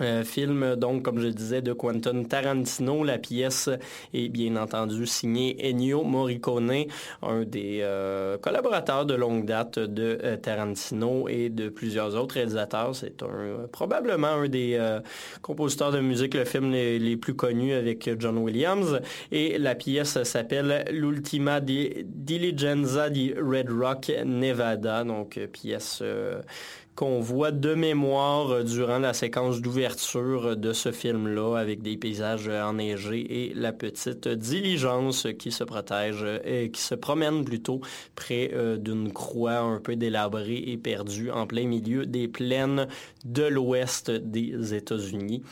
Euh, 0.00 0.24
film, 0.24 0.74
donc, 0.74 1.02
comme 1.02 1.20
je 1.20 1.28
disais, 1.28 1.62
de 1.62 1.72
Quentin 1.72 2.24
Tarantino. 2.24 3.04
La 3.04 3.18
pièce 3.18 3.70
est 4.12 4.28
bien 4.28 4.56
entendu 4.56 5.06
signée 5.06 5.56
Ennio 5.62 6.02
Morricone, 6.02 6.86
un 7.22 7.42
des 7.44 7.78
euh, 7.82 8.36
collaborateurs 8.38 9.06
de 9.06 9.14
longue 9.14 9.44
date 9.44 9.78
de 9.78 10.18
euh, 10.24 10.36
Tarantino 10.36 11.28
et 11.28 11.48
de 11.48 11.68
plusieurs 11.68 12.16
autres 12.16 12.34
réalisateurs. 12.34 12.96
C'est 12.96 13.22
un, 13.22 13.68
probablement 13.70 14.28
un 14.28 14.48
des 14.48 14.78
compositeurs 15.42 15.92
de 15.92 16.00
musique, 16.00 16.34
le 16.34 16.44
film 16.44 16.72
les, 16.72 17.16
plus 17.16 17.34
connus 17.34 17.72
avec 17.72 18.10
John 18.18 18.38
Williams. 18.38 19.00
Et 19.30 19.58
la 19.58 19.74
pièce 19.74 20.22
s'appelle 20.24 20.84
L'Ultima 20.90 21.60
Diligenza 21.60 23.10
di 23.10 23.32
Red 23.32 23.70
Rock, 23.70 24.12
Nevada. 24.24 25.04
Donc, 25.04 25.38
pièce 25.52 26.02
qu'on 26.94 27.20
voit 27.20 27.50
de 27.50 27.74
mémoire 27.74 28.50
euh, 28.50 28.62
durant 28.62 28.98
la 28.98 29.12
séquence 29.12 29.60
d'ouverture 29.60 30.56
de 30.56 30.72
ce 30.72 30.92
film-là 30.92 31.56
avec 31.56 31.82
des 31.82 31.96
paysages 31.96 32.48
enneigés 32.48 33.48
et 33.48 33.54
la 33.54 33.72
petite 33.72 34.28
diligence 34.28 35.26
qui 35.38 35.50
se 35.50 35.64
protège 35.64 36.22
euh, 36.22 36.38
et 36.44 36.70
qui 36.70 36.80
se 36.80 36.94
promène 36.94 37.44
plutôt 37.44 37.80
près 38.14 38.50
euh, 38.54 38.76
d'une 38.76 39.12
croix 39.12 39.58
un 39.58 39.80
peu 39.80 39.96
délabrée 39.96 40.62
et 40.66 40.76
perdue 40.76 41.30
en 41.30 41.46
plein 41.46 41.66
milieu 41.66 42.06
des 42.06 42.28
plaines 42.28 42.86
de 43.24 43.44
l'ouest 43.44 44.10
des 44.10 44.74
États-Unis. 44.74 45.42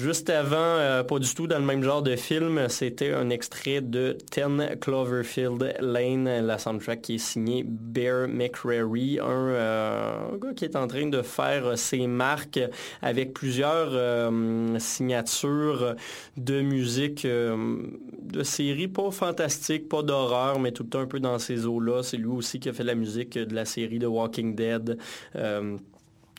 Juste 0.00 0.30
avant, 0.30 0.56
euh, 0.56 1.02
pas 1.02 1.18
du 1.18 1.34
tout 1.34 1.46
dans 1.46 1.58
le 1.58 1.64
même 1.66 1.82
genre 1.82 2.00
de 2.00 2.16
film, 2.16 2.70
c'était 2.70 3.12
un 3.12 3.28
extrait 3.28 3.82
de 3.82 4.16
Ten 4.30 4.74
Cloverfield 4.80 5.76
Lane, 5.78 6.46
la 6.46 6.56
soundtrack 6.56 7.02
qui 7.02 7.14
est 7.16 7.18
signée 7.18 7.64
Bear 7.66 8.26
McCreary, 8.26 9.18
euh, 9.20 10.32
un, 10.32 10.38
gars 10.38 10.54
qui 10.54 10.64
est 10.64 10.74
en 10.74 10.86
train 10.86 11.06
de 11.06 11.20
faire 11.20 11.76
ses 11.76 12.06
marques 12.06 12.60
avec 13.02 13.34
plusieurs 13.34 13.90
euh, 13.92 14.78
signatures 14.78 15.96
de 16.38 16.62
musique 16.62 17.26
de 17.26 18.42
séries 18.42 18.88
pas 18.88 19.10
fantastiques, 19.10 19.86
pas 19.86 20.02
d'horreur, 20.02 20.60
mais 20.60 20.72
tout 20.72 20.84
le 20.84 20.88
temps 20.88 21.00
un 21.00 21.06
peu 21.06 21.20
dans 21.20 21.38
ces 21.38 21.66
eaux-là. 21.66 22.02
C'est 22.02 22.16
lui 22.16 22.28
aussi 22.28 22.58
qui 22.58 22.70
a 22.70 22.72
fait 22.72 22.84
la 22.84 22.94
musique 22.94 23.36
de 23.36 23.54
la 23.54 23.66
série 23.66 23.98
The 23.98 24.06
Walking 24.06 24.54
Dead 24.56 24.96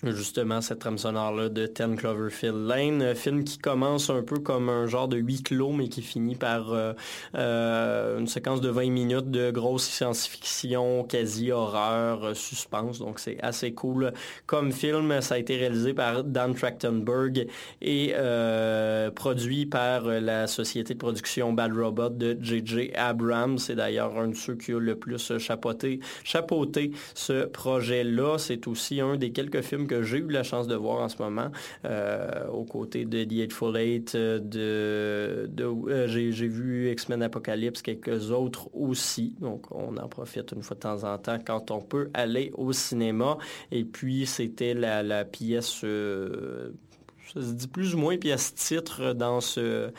justement 0.04 0.62
cette 0.62 0.80
trame 0.80 0.98
sonore-là 0.98 1.50
de 1.50 1.68
Ten 1.68 1.96
Cloverfield 1.96 2.68
Lane, 2.68 3.02
un 3.02 3.16
film 3.16 3.44
qui 3.44 3.58
commence 3.58 4.10
un 4.10 4.24
peu 4.24 4.40
comme 4.40 4.70
un 4.70 4.88
genre 4.88 5.08
de 5.08 5.18
huis 5.18 5.44
clos, 5.44 5.72
mais 5.72 5.90
qui 5.90 6.02
finit 6.02 6.36
par 6.36 6.74
euh, 6.74 6.94
euh, 7.36 8.20
une 8.20 8.28
séquence 8.28 8.62
de 8.62 8.70
20 8.70 8.90
minutes 8.90 9.30
de 9.30 9.52
grosse 9.52 9.88
science-fiction, 9.88 11.04
quasi-horreur, 11.04 12.26
euh, 12.26 12.34
suspense, 12.34 13.00
donc 13.00 13.20
c'est 13.20 13.40
assez 13.42 13.74
cool. 13.74 14.12
Comme 14.48 14.72
film, 14.72 15.22
ça 15.22 15.36
a 15.36 15.38
été 15.38 15.56
réalisé 15.56 15.94
par 15.94 16.24
Dan 16.24 16.56
Trachtenberg 16.56 17.48
et 17.82 18.14
produit 19.16 19.66
par 19.66 20.06
la 20.06 20.48
société 20.48 20.94
de 20.94 21.00
production 21.00 21.54
Bad 21.54 21.74
Robot 21.74 22.10
de 22.10 22.38
J.J. 22.42 22.92
Abrams. 22.96 23.58
C'est 23.58 23.76
d'ailleurs 23.76 24.18
un 24.18 24.30
de 24.30 24.36
ceux 24.36 24.56
qui 24.56 24.72
a 24.72 24.80
le 24.80 24.96
plus 24.96 25.38
chapeauté, 25.38 26.00
chapeauté 26.24 26.92
ce 27.14 27.46
projet-là. 27.46 28.38
C'est 28.38 28.68
aussi 28.68 29.00
un 29.02 29.16
des 29.16 29.32
quelques 29.32 29.62
films 29.62 29.88
que 29.92 30.04
j'ai 30.04 30.20
eu 30.20 30.30
la 30.30 30.44
chance 30.44 30.68
de 30.68 30.76
voir 30.76 31.02
en 31.02 31.10
ce 31.10 31.22
moment, 31.22 31.52
euh, 31.84 32.48
aux 32.48 32.64
côtés 32.64 33.04
de 33.04 33.26
The 33.26 33.34
Eightful 33.44 33.76
Eight, 33.76 34.16
euh, 34.16 34.40
de, 34.40 35.64
euh, 35.64 36.08
j'ai, 36.08 36.48
vu 36.48 36.90
X-Men 36.92 37.22
Apocalypse, 37.24 37.82
quelques 37.82 38.32
autres 38.32 38.70
aussi. 38.74 39.36
Donc, 39.42 39.66
on 39.72 39.98
en 39.98 40.08
profite 40.08 40.54
une 40.54 40.64
fois 40.64 40.76
de 40.76 40.80
temps 40.80 41.04
en 41.04 41.18
temps 41.18 41.40
quand 41.46 41.72
on 41.72 41.82
peut 41.82 42.10
aller 42.14 42.52
au 42.54 42.72
cinéma. 42.72 43.38
Et 43.72 43.84
puis, 43.84 44.26
c'était 44.26 44.74
la, 44.74 45.26
pièce, 45.26 45.82
ça 45.82 47.42
se 47.42 47.54
dit 47.54 47.68
plus 47.68 47.94
ou 47.94 47.98
moins 47.98 48.18
pièce 48.18 48.56
titre 48.56 49.12
dans 49.12 49.42
ce 49.42 49.92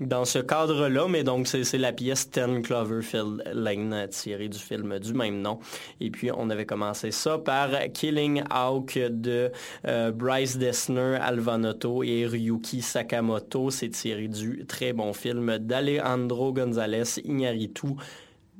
dans 0.00 0.24
ce 0.24 0.38
cadre-là, 0.38 1.08
mais 1.08 1.24
donc 1.24 1.48
c'est 1.48 1.78
la 1.78 1.92
pièce 1.92 2.30
Ten 2.30 2.62
Cloverfield 2.62 3.42
Lane 3.52 4.06
tirée 4.10 4.48
du 4.48 4.58
film 4.58 4.98
du 4.98 5.12
même 5.12 5.40
nom. 5.40 5.58
Et 6.00 6.10
puis 6.10 6.30
on 6.30 6.50
avait 6.50 6.66
commencé 6.66 7.10
ça 7.10 7.38
par 7.38 7.70
Killing 7.92 8.42
Hawk 8.50 8.98
de 8.98 9.50
euh, 9.86 10.12
Bryce 10.12 10.56
Dessner, 10.56 11.18
Alvanotto 11.20 12.02
et 12.02 12.26
Ryuki 12.26 12.82
Sakamoto. 12.82 13.70
C'est 13.70 13.90
tiré 13.90 14.28
du 14.28 14.64
très 14.66 14.92
bon 14.92 15.12
film 15.12 15.58
d'Alejandro 15.58 16.52
González 16.52 17.20
Iñárritu 17.24 17.88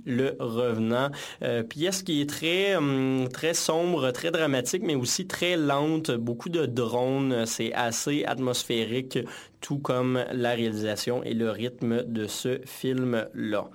le 0.04 0.36
Revenant. 0.38 1.10
Euh, 1.42 1.62
pièce 1.62 2.02
qui 2.02 2.20
est 2.20 2.28
très, 2.28 2.76
hum, 2.76 3.28
très 3.32 3.54
sombre, 3.54 4.10
très 4.10 4.30
dramatique, 4.30 4.82
mais 4.84 4.94
aussi 4.94 5.26
très 5.26 5.56
lente. 5.56 6.10
Beaucoup 6.10 6.48
de 6.48 6.66
drones. 6.66 7.46
C'est 7.46 7.72
assez 7.72 8.24
atmosphérique, 8.24 9.18
tout 9.60 9.78
comme 9.78 10.24
la 10.32 10.50
réalisation 10.50 11.22
et 11.24 11.34
le 11.34 11.50
rythme 11.50 12.04
de 12.04 12.26
ce 12.26 12.60
film-là. 12.64 13.70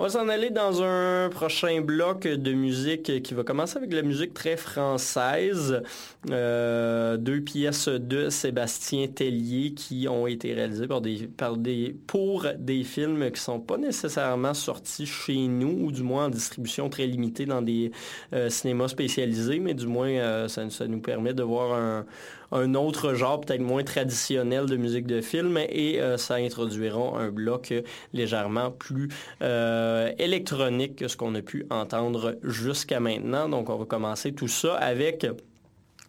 On 0.00 0.02
va 0.02 0.10
s'en 0.10 0.28
aller 0.28 0.50
dans 0.50 0.80
un 0.80 1.28
prochain 1.28 1.80
bloc 1.80 2.20
de 2.20 2.52
musique 2.52 3.20
qui 3.20 3.34
va 3.34 3.42
commencer 3.42 3.78
avec 3.78 3.92
la 3.92 4.02
musique 4.02 4.32
très 4.32 4.56
française. 4.56 5.82
Euh, 6.30 7.16
deux 7.16 7.40
pièces 7.40 7.88
de 7.88 8.28
Sébastien 8.28 9.08
Tellier 9.08 9.72
qui 9.74 10.06
ont 10.06 10.28
été 10.28 10.54
réalisées 10.54 10.86
par 10.86 11.00
des, 11.00 11.26
par 11.26 11.56
des, 11.56 11.96
pour 12.06 12.46
des 12.56 12.84
films 12.84 13.28
qui 13.32 13.40
sont 13.40 13.58
pas 13.58 13.76
nécessairement 13.76 14.54
sortis 14.54 15.04
chez 15.04 15.48
nous, 15.48 15.86
ou 15.86 15.90
du 15.90 16.04
moins 16.04 16.26
en 16.26 16.30
distribution 16.30 16.88
très 16.88 17.08
limitée 17.08 17.46
dans 17.46 17.60
des 17.60 17.90
euh, 18.34 18.50
cinémas 18.50 18.86
spécialisés, 18.86 19.58
mais 19.58 19.74
du 19.74 19.88
moins 19.88 20.10
euh, 20.10 20.46
ça, 20.46 20.86
nous 20.86 21.00
permet 21.00 21.34
de 21.34 21.42
voir 21.42 21.74
un, 21.74 22.06
un 22.52 22.74
autre 22.74 23.14
genre 23.14 23.40
peut-être 23.40 23.60
moins 23.60 23.84
traditionnel 23.84 24.66
de 24.66 24.76
musique 24.76 25.06
de 25.06 25.20
film 25.20 25.58
et 25.68 26.00
euh, 26.00 26.16
ça 26.16 26.36
introduira 26.36 27.18
un 27.18 27.30
bloc 27.30 27.74
légèrement 28.12 28.70
plus 28.70 29.08
euh, 29.42 30.12
électronique 30.18 30.96
que 30.96 31.08
ce 31.08 31.16
qu'on 31.16 31.34
a 31.34 31.42
pu 31.42 31.66
entendre 31.70 32.36
jusqu'à 32.42 33.00
maintenant. 33.00 33.48
Donc 33.48 33.70
on 33.70 33.76
va 33.76 33.84
commencer 33.84 34.32
tout 34.32 34.48
ça 34.48 34.74
avec 34.76 35.26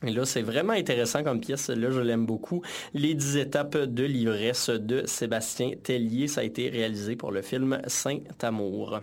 et 0.06 0.12
là, 0.12 0.26
c'est 0.26 0.42
vraiment 0.42 0.74
intéressant 0.74 1.24
comme 1.24 1.42
pièce. 1.42 1.70
Là, 1.70 1.92
je 1.92 2.00
l'aime 2.00 2.26
beaucoup. 2.26 2.62
Les 2.94 3.16
10 3.16 3.36
étapes 3.36 3.78
de 3.78 4.04
l'ivresse 4.06 4.70
de 4.70 5.06
Sébastien 5.06 5.72
Tellier. 5.84 6.30
Ça 6.30 6.40
a 6.42 6.46
été 6.46 6.70
réalisé 6.70 7.18
pour 7.18 7.32
le 7.32 7.42
film 7.42 7.82
Saint-Amour. 7.86 9.02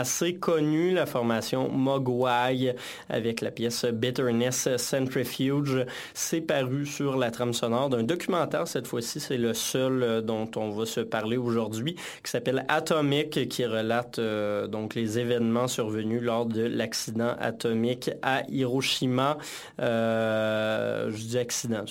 Assez 0.00 0.34
connu, 0.34 0.92
la 0.92 1.04
formation 1.04 1.70
Mogwai, 1.70 2.74
avec 3.08 3.42
la 3.42 3.50
pièce 3.50 3.84
Bitterness 3.84 4.76
Centrifuge. 4.76 5.84
C'est 6.14 6.40
paru 6.40 6.86
sur 6.86 7.16
la 7.18 7.30
trame 7.30 7.52
sonore 7.52 7.90
d'un 7.90 8.02
documentaire, 8.02 8.66
cette 8.66 8.86
fois-ci, 8.86 9.20
c'est 9.20 9.36
le 9.36 9.52
seul 9.54 10.02
euh, 10.02 10.20
dont 10.22 10.50
on 10.56 10.70
va 10.70 10.86
se 10.86 11.00
parler 11.00 11.36
aujourd'hui, 11.36 11.94
qui 12.24 12.30
s'appelle 12.30 12.64
Atomic, 12.68 13.48
qui 13.48 13.66
relate 13.66 14.18
euh, 14.18 14.66
donc 14.66 14.94
les 14.94 15.18
événements 15.18 15.68
survenus 15.68 16.22
lors 16.22 16.46
de 16.46 16.62
l'accident 16.62 17.34
atomique 17.38 18.10
à 18.22 18.42
Hiroshima. 18.48 19.36
Euh, 19.80 21.10
je 21.10 21.22
dis 21.22 21.38
accident, 21.38 21.84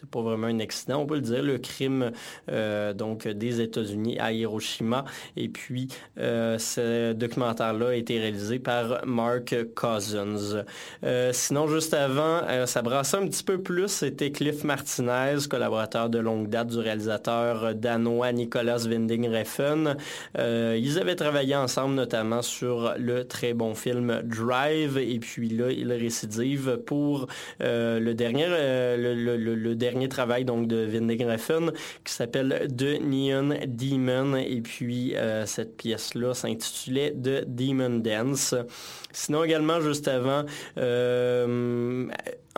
c'est 0.00 0.08
pas 0.08 0.22
vraiment 0.22 0.46
un 0.46 0.60
accident, 0.60 1.00
on 1.00 1.06
peut 1.06 1.16
le 1.16 1.22
dire, 1.22 1.42
le 1.42 1.58
crime 1.58 2.12
euh, 2.50 2.92
donc 2.92 3.26
des 3.26 3.60
États-Unis 3.60 4.16
à 4.20 4.32
Hiroshima. 4.32 5.04
Et 5.36 5.48
puis, 5.48 5.88
euh, 6.18 6.56
ce 6.58 7.12
documentaire-là 7.14 7.88
a 7.88 7.94
été 7.94 8.18
réalisé 8.20 8.60
par 8.60 9.04
Mark 9.06 9.56
Cousins. 9.74 10.62
Euh, 11.02 11.32
sinon, 11.32 11.66
juste 11.66 11.94
avant, 11.94 12.42
ça 12.66 12.82
brassait 12.82 13.16
un 13.16 13.26
petit 13.26 13.42
peu 13.42 13.60
plus. 13.60 13.88
C'était 13.88 14.30
Cliff 14.30 14.62
Martinez, 14.62 15.38
collaborateur 15.50 16.08
de 16.10 16.18
longue 16.18 16.48
date 16.48 16.68
du 16.68 16.78
réalisateur 16.78 17.74
danois 17.74 18.32
Nicolas 18.32 18.86
Winding 18.86 19.28
Refn. 19.28 19.96
ils 20.36 20.98
avaient 21.00 21.16
travaillé 21.16 21.56
ensemble 21.56 21.94
notamment 21.94 22.42
sur 22.42 22.94
le 22.98 23.26
très 23.26 23.52
bon 23.52 23.74
film 23.74 24.22
Drive. 24.22 24.96
Et 24.98 25.18
puis 25.18 25.48
là, 25.48 25.70
il 25.70 25.92
récidive 25.92 26.78
pour 26.86 27.26
le 27.58 28.12
dernier, 28.12 28.46
le, 28.46 29.36
le 29.36 29.74
dernier 29.74 29.87
travail 30.08 30.44
donc 30.44 30.68
de 30.68 30.84
Vindig 30.84 31.22
Refn 31.22 31.72
qui 32.04 32.12
s'appelle 32.12 32.68
The 32.76 33.00
Neon 33.00 33.58
Demon 33.66 34.36
et 34.36 34.60
puis 34.60 35.16
euh, 35.16 35.46
cette 35.46 35.76
pièce-là 35.76 36.34
s'intitulait 36.34 37.12
The 37.12 37.44
Demon 37.46 37.98
Dance. 37.98 38.54
Sinon 39.12 39.44
également 39.44 39.80
juste 39.80 40.08
avant, 40.08 40.44
euh, 40.76 42.06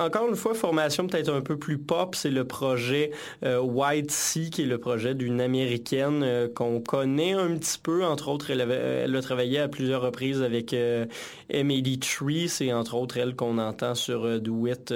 encore 0.01 0.29
une 0.29 0.37
fois, 0.37 0.55
formation 0.55 1.07
peut-être 1.07 1.31
un 1.31 1.43
peu 1.43 1.59
plus 1.59 1.77
pop, 1.77 2.15
c'est 2.15 2.31
le 2.31 2.45
projet 2.45 3.11
euh, 3.45 3.61
White 3.61 4.11
Sea, 4.11 4.49
qui 4.49 4.63
est 4.63 4.67
le 4.67 4.79
projet 4.79 5.15
d'une 5.15 5.43
Américaine 5.43 6.23
euh, 6.23 6.49
qu'on 6.49 6.81
connaît 6.81 7.35
un 7.35 7.55
petit 7.57 7.79
peu. 7.79 8.03
Entre 8.05 8.29
autres, 8.29 8.51
elle, 8.51 9.15
a 9.15 9.23
travaillé 9.23 9.59
à 9.59 9.69
plusieurs 9.69 10.01
reprises 10.01 10.43
avec 10.43 10.73
euh, 10.73 11.05
M83. 11.53 12.49
C'est 12.49 12.73
entre 12.73 12.95
autres 12.95 13.19
elle 13.19 13.37
qu'on 13.37 13.59
entend 13.59 13.95
sur 13.95 14.41
Do 14.41 14.67
It, 14.67 14.91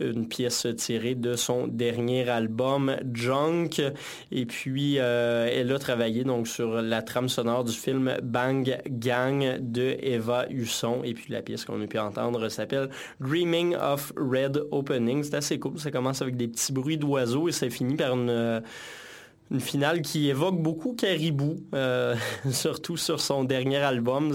une 0.00 0.28
pièce 0.28 0.66
tirée 0.76 1.14
de 1.14 1.34
son 1.34 1.66
dernier 1.66 2.28
album 2.28 2.96
Junk. 3.14 3.80
Et 4.32 4.44
puis, 4.44 4.96
elle 4.96 5.72
a 5.72 5.78
travaillé 5.78 6.24
donc 6.24 6.46
sur 6.46 6.82
la 6.82 7.02
trame 7.02 7.28
sonore 7.28 7.64
du 7.64 7.72
film 7.72 8.16
Bang 8.22 8.80
Gang 8.86 9.58
de 9.60 9.96
Eva 10.02 10.46
Husson. 10.50 11.00
Et 11.04 11.14
puis, 11.14 11.32
la 11.32 11.42
pièce 11.42 11.64
qu'on 11.64 11.80
a 11.82 11.86
pu 11.86 11.98
entendre 11.98 12.48
s'appelle 12.48 12.90
Dreaming 13.20 13.76
of 13.76 14.09
Red 14.16 14.64
Opening. 14.70 15.22
C'est 15.22 15.34
assez 15.34 15.58
cool. 15.58 15.78
Ça 15.78 15.90
commence 15.90 16.22
avec 16.22 16.36
des 16.36 16.48
petits 16.48 16.72
bruits 16.72 16.98
d'oiseaux 16.98 17.48
et 17.48 17.52
ça 17.52 17.68
finit 17.70 17.96
par 17.96 18.14
une 18.14 18.30
euh, 18.30 18.60
une 19.50 19.60
finale 19.60 20.02
qui 20.02 20.28
évoque 20.28 20.62
beaucoup 20.62 20.94
Caribou, 20.94 21.56
euh, 21.74 22.14
surtout 22.50 22.96
sur 22.96 23.20
son 23.20 23.42
dernier 23.44 23.78
album. 23.78 24.34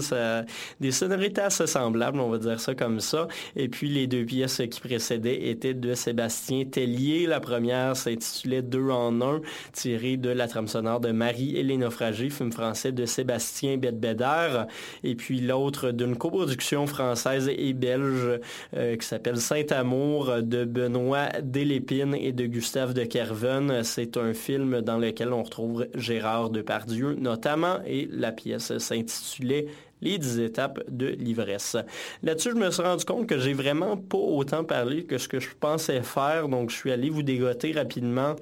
Des 0.80 0.90
sonorités 0.90 1.40
assez 1.40 1.66
semblables, 1.66 2.20
on 2.20 2.28
va 2.28 2.38
dire 2.38 2.60
ça 2.60 2.74
comme 2.74 3.00
ça. 3.00 3.28
Et 3.54 3.68
puis 3.68 3.88
les 3.88 4.06
deux 4.06 4.24
pièces 4.24 4.60
qui 4.70 4.80
précédaient 4.80 5.48
étaient 5.48 5.74
de 5.74 5.94
Sébastien 5.94 6.64
Tellier. 6.64 7.26
La 7.26 7.40
première 7.40 7.96
s'intitulait 7.96 8.62
Deux 8.62 8.90
en 8.90 9.20
un, 9.22 9.40
tirée 9.72 10.16
de 10.16 10.28
la 10.28 10.48
trame 10.48 10.68
sonore 10.68 11.00
de 11.00 11.12
Marie 11.12 11.56
et 11.56 11.62
les 11.62 11.78
naufragés, 11.78 12.28
film 12.28 12.52
français 12.52 12.92
de 12.92 13.06
Sébastien 13.06 13.78
Bedbeder. 13.78 14.64
Et 15.02 15.14
puis 15.14 15.40
l'autre 15.40 15.92
d'une 15.92 16.16
coproduction 16.16 16.86
française 16.86 17.50
et 17.56 17.72
belge 17.72 18.40
euh, 18.76 18.96
qui 18.96 19.06
s'appelle 19.06 19.38
Saint-Amour 19.38 20.42
de 20.42 20.64
Benoît 20.64 21.28
Delépine 21.42 22.14
et 22.14 22.32
de 22.32 22.44
Gustave 22.44 22.92
de 22.92 23.04
Kerven. 23.04 23.82
C'est 23.82 24.16
un 24.18 24.34
film 24.34 24.82
dans 24.82 24.98
lequel 25.06 25.32
on 25.32 25.42
retrouve 25.42 25.86
Gérard 25.94 26.50
Depardieu 26.50 27.14
notamment, 27.14 27.78
et 27.86 28.08
la 28.10 28.32
pièce 28.32 28.76
s'intitulait 28.78 29.66
les 30.02 30.18
10 30.18 30.40
étapes 30.40 30.80
de 30.88 31.06
l'ivresse. 31.06 31.76
Là-dessus, 32.22 32.50
je 32.50 32.56
me 32.56 32.70
suis 32.70 32.82
rendu 32.82 33.04
compte 33.04 33.26
que 33.26 33.38
j'ai 33.38 33.54
vraiment 33.54 33.96
pas 33.96 34.18
autant 34.18 34.64
parlé 34.64 35.04
que 35.04 35.18
ce 35.18 35.28
que 35.28 35.40
je 35.40 35.48
pensais 35.58 36.02
faire, 36.02 36.48
donc 36.48 36.70
je 36.70 36.76
suis 36.76 36.92
allé 36.92 37.08
vous 37.10 37.22
dégoter 37.22 37.72
rapidement 37.72 38.36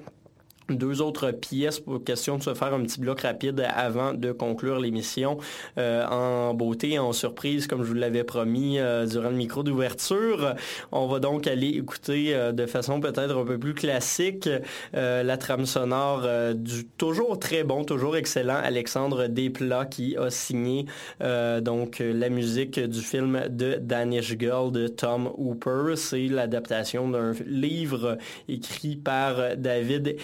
deux 0.69 1.01
autres 1.01 1.31
pièces 1.31 1.79
pour 1.79 2.03
question 2.03 2.37
de 2.37 2.43
se 2.43 2.53
faire 2.53 2.73
un 2.73 2.81
petit 2.81 2.99
bloc 2.99 3.21
rapide 3.21 3.65
avant 3.75 4.13
de 4.13 4.31
conclure 4.31 4.79
l'émission 4.79 5.37
euh, 5.77 6.05
en 6.05 6.53
beauté 6.53 6.97
en 6.99 7.13
surprise 7.13 7.67
comme 7.67 7.83
je 7.83 7.89
vous 7.89 7.93
l'avais 7.93 8.23
promis 8.23 8.79
euh, 8.79 9.05
durant 9.05 9.29
le 9.29 9.35
micro 9.35 9.63
d'ouverture. 9.63 10.55
On 10.91 11.07
va 11.07 11.19
donc 11.19 11.47
aller 11.47 11.69
écouter 11.69 12.33
euh, 12.33 12.51
de 12.51 12.65
façon 12.65 12.99
peut-être 12.99 13.37
un 13.37 13.45
peu 13.45 13.57
plus 13.57 13.73
classique 13.73 14.49
la 14.93 15.37
trame 15.37 15.65
sonore 15.65 16.27
du 16.55 16.85
toujours 16.85 17.39
très 17.39 17.63
bon, 17.63 17.83
toujours 17.83 18.15
excellent 18.15 18.55
Alexandre 18.55 19.27
Desplat 19.27 19.85
qui 19.85 20.15
a 20.17 20.29
signé 20.29 20.85
donc 21.19 21.99
la 21.99 22.29
musique 22.29 22.79
du 22.79 23.01
film 23.01 23.41
de 23.49 23.77
Danish 23.81 24.37
Girl 24.37 24.71
de 24.71 24.87
Tom 24.87 25.29
Hooper. 25.37 25.95
C'est 25.95 26.27
l'adaptation 26.27 27.09
d'un 27.09 27.33
livre 27.45 28.17
écrit 28.47 28.95
par 28.95 29.57
David 29.57 30.17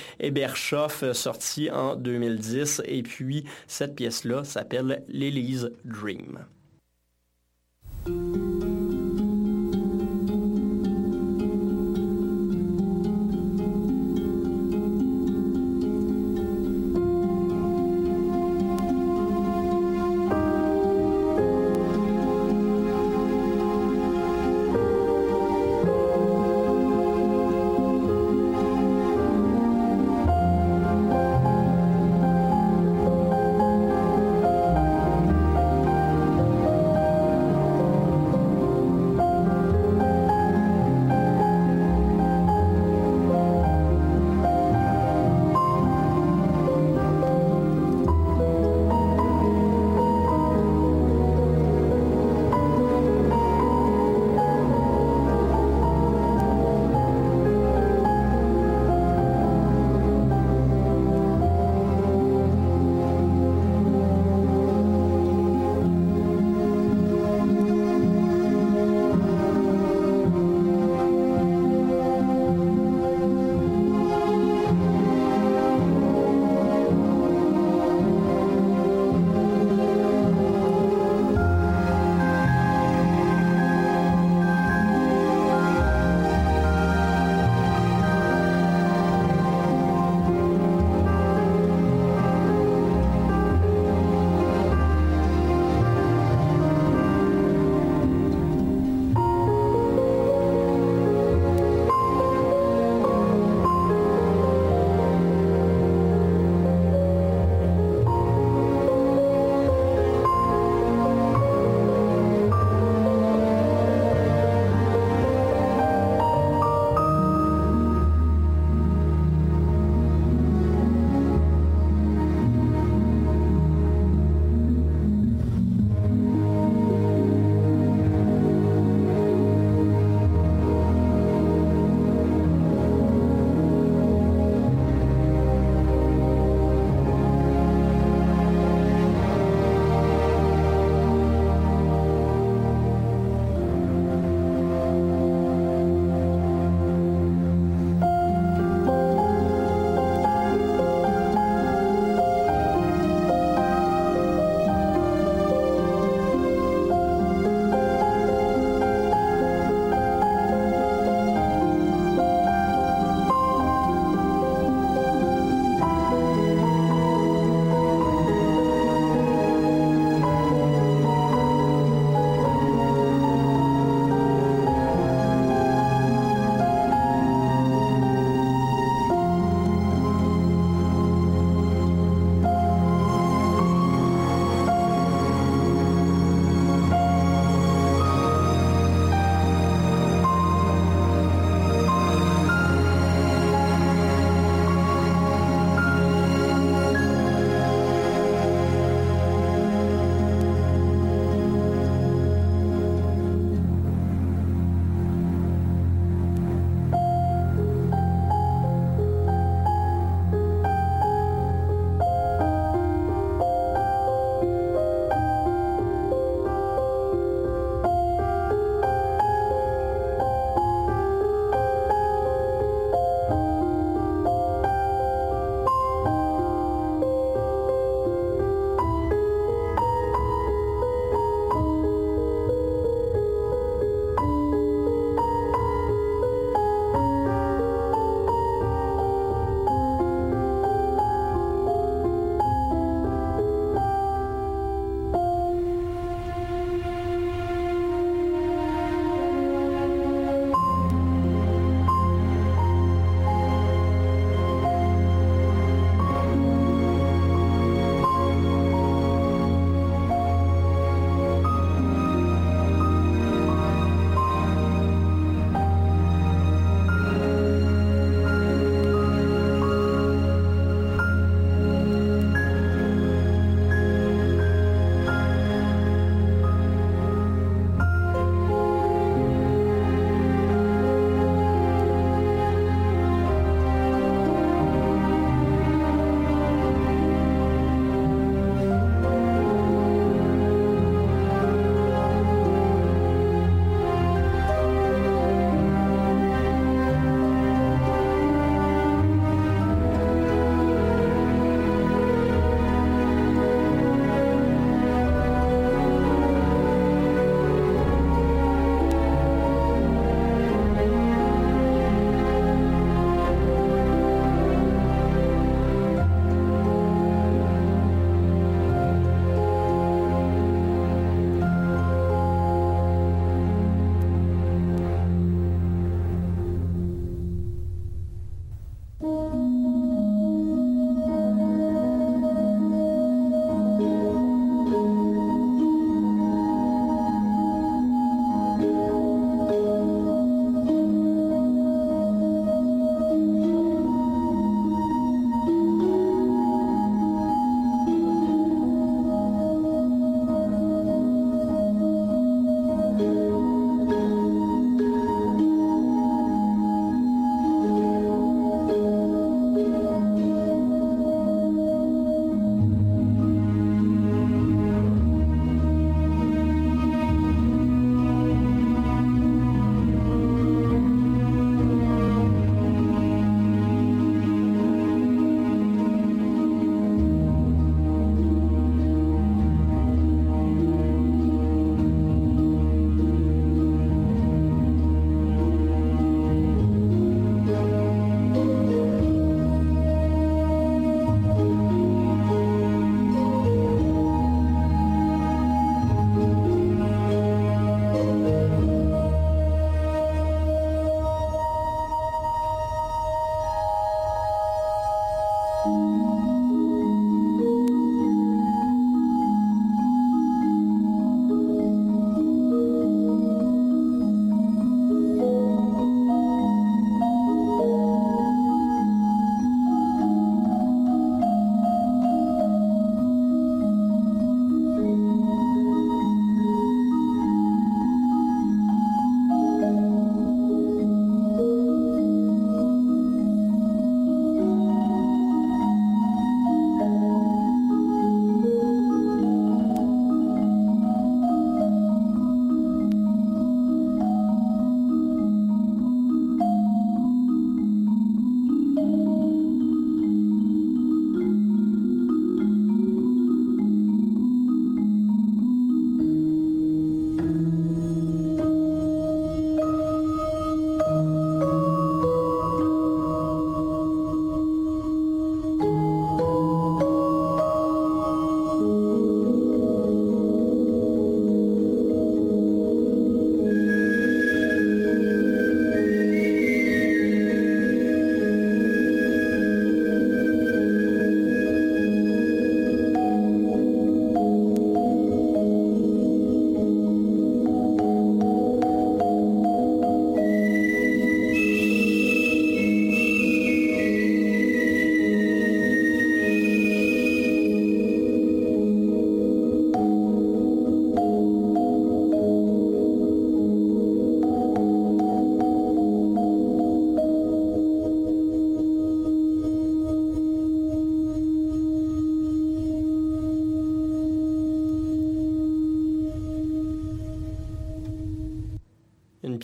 euh, 1.03 1.13
sorti 1.13 1.69
en 1.69 1.95
2010. 1.95 2.81
Et 2.85 3.03
puis, 3.03 3.45
cette 3.67 3.95
pièce-là 3.95 4.43
s'appelle 4.43 5.03
l'Elise 5.07 5.71
Dream. 5.85 6.45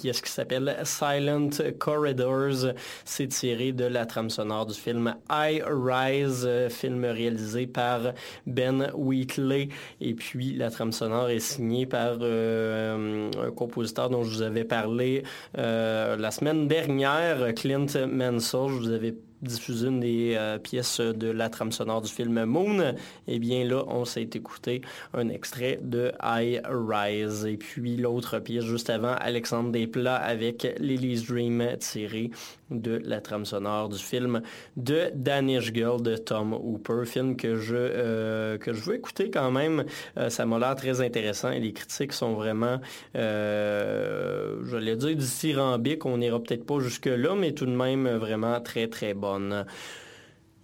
Pièce 0.08 0.22
qui 0.22 0.32
s'appelle 0.32 0.74
Silent 0.86 1.50
Corridors. 1.80 2.74
C'est 3.04 3.28
tiré 3.28 3.74
de 3.74 3.84
la 3.84 4.06
trame 4.06 4.30
sonore 4.30 4.66
du 4.66 4.74
film 4.74 5.14
I 5.30 5.62
Rise, 5.68 6.48
film 6.70 7.04
réalisé 7.04 7.68
par 7.68 8.14
Ben 8.46 8.90
Wheatley. 8.96 9.68
Et 10.00 10.14
puis 10.14 10.54
la 10.54 10.72
trame 10.72 10.94
sonore 10.94 11.30
est 11.30 11.42
signée 11.42 11.86
par 11.86 12.22
un 12.22 13.52
compositeur 13.54 14.10
dont 14.10 14.24
je 14.24 14.30
vous 14.30 14.42
avais 14.44 14.64
parlé 14.64 15.24
la 15.56 16.32
semaine 16.32 16.70
dernière, 16.70 17.54
Clint 17.54 17.88
Mansell. 18.10 19.14
Diffuser 19.48 19.88
une 19.88 20.00
des 20.00 20.36
euh, 20.36 20.58
pièces 20.58 21.00
de 21.00 21.28
la 21.30 21.50
trame 21.50 21.72
sonore 21.72 22.02
du 22.02 22.12
film 22.12 22.46
Moon, 22.46 22.94
eh 23.28 23.40
bien 23.40 23.64
là, 23.64 23.84
on 23.88 24.06
s'est 24.06 24.30
écouté 24.34 24.82
un 25.14 25.30
extrait 25.30 25.80
de 25.82 26.12
I 26.22 26.60
Rise. 26.66 27.46
Et 27.46 27.58
puis 27.58 27.98
l'autre 27.98 28.40
pièce 28.40 28.66
juste 28.66 28.90
avant, 28.90 29.14
Alexandre 29.20 29.72
Desplat 29.72 30.16
avec 30.16 30.68
Lily's 30.80 31.26
Dream 31.26 31.64
tiré 31.80 32.30
de 32.70 33.02
la 33.06 33.22
trame 33.22 33.46
sonore 33.46 33.90
du 33.90 33.98
film 33.98 34.42
de 34.76 35.10
Danish 35.16 35.74
Girl 35.74 36.02
de 36.02 36.18
Tom 36.18 36.54
Hooper, 36.54 37.06
film 37.06 37.38
que 37.38 37.56
je, 37.56 37.76
euh, 37.78 38.58
que 38.58 38.74
je 38.74 38.82
veux 38.82 38.96
écouter 38.96 39.32
quand 39.32 39.52
même. 39.52 39.86
Euh, 40.18 40.30
ça 40.30 40.46
m'a 40.46 40.60
l'air 40.60 40.76
très 40.76 41.00
intéressant 41.02 41.50
et 41.52 41.60
les 41.60 41.72
critiques 41.72 42.12
sont 42.12 42.34
vraiment, 42.34 42.80
je 43.16 44.78
l'ai 44.78 44.96
dit, 44.96 45.16
dithyrambiques. 45.16 46.06
On 46.06 46.18
n'ira 46.18 46.40
peut-être 46.40 46.66
pas 46.66 46.80
jusque-là, 46.80 47.36
mais 47.36 47.54
tout 47.54 47.66
de 47.66 47.72
même 47.72 48.08
vraiment 48.18 48.60
très 48.60 48.88
très 48.88 49.14
bonne. 49.38 49.66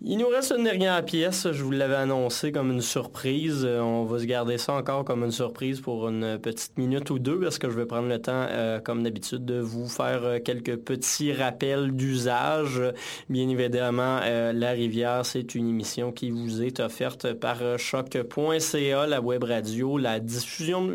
Il 0.05 0.17
nous 0.17 0.27
reste 0.27 0.53
une 0.57 0.65
dernière 0.65 1.05
pièce, 1.05 1.47
je 1.49 1.63
vous 1.63 1.71
l'avais 1.71 1.95
annoncé 1.95 2.51
comme 2.51 2.71
une 2.71 2.81
surprise. 2.81 3.63
Euh, 3.63 3.79
on 3.79 4.03
va 4.03 4.19
se 4.19 4.25
garder 4.25 4.57
ça 4.57 4.73
encore 4.73 5.05
comme 5.05 5.23
une 5.23 5.31
surprise 5.31 5.79
pour 5.79 6.09
une 6.09 6.37
petite 6.39 6.77
minute 6.77 7.09
ou 7.09 7.19
deux 7.19 7.39
parce 7.39 7.57
que 7.57 7.69
je 7.69 7.77
vais 7.77 7.85
prendre 7.85 8.09
le 8.09 8.19
temps, 8.19 8.47
euh, 8.49 8.81
comme 8.81 9.03
d'habitude, 9.03 9.45
de 9.45 9.61
vous 9.61 9.87
faire 9.87 10.25
euh, 10.25 10.39
quelques 10.43 10.75
petits 10.75 11.31
rappels 11.31 11.93
d'usage. 11.93 12.81
Bien 13.29 13.47
évidemment, 13.47 14.19
La 14.53 14.71
Rivière, 14.71 15.25
c'est 15.25 15.55
une 15.55 15.69
émission 15.69 16.11
qui 16.11 16.31
vous 16.31 16.61
est 16.61 16.81
offerte 16.81 17.31
par 17.31 17.79
choc.ca, 17.79 19.07
la 19.07 19.21
web 19.21 19.45
radio, 19.45 19.97
la 19.97 20.19
diffusion 20.19 20.91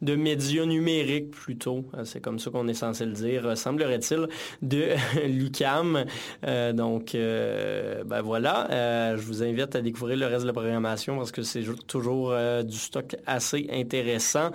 de 0.00 0.14
médias 0.14 0.64
numériques 0.64 1.32
plutôt, 1.32 1.86
c'est 2.04 2.20
comme 2.20 2.38
ça 2.38 2.52
qu'on 2.52 2.68
est 2.68 2.74
censé 2.74 3.04
le 3.04 3.14
dire, 3.14 3.58
semblerait-il, 3.58 4.28
de 4.62 4.90
l'UCAM. 5.26 6.04
donc, 6.72 7.14
ben 7.14 8.22
voilà 8.22 8.43
euh, 8.46 9.16
je 9.16 9.22
vous 9.22 9.42
invite 9.42 9.74
à 9.76 9.80
découvrir 9.80 10.18
le 10.18 10.26
reste 10.26 10.42
de 10.42 10.46
la 10.46 10.52
programmation 10.52 11.16
parce 11.16 11.32
que 11.32 11.42
c'est 11.42 11.64
toujours 11.86 12.32
euh, 12.32 12.62
du 12.62 12.76
stock 12.76 13.16
assez 13.26 13.68
intéressant 13.72 14.50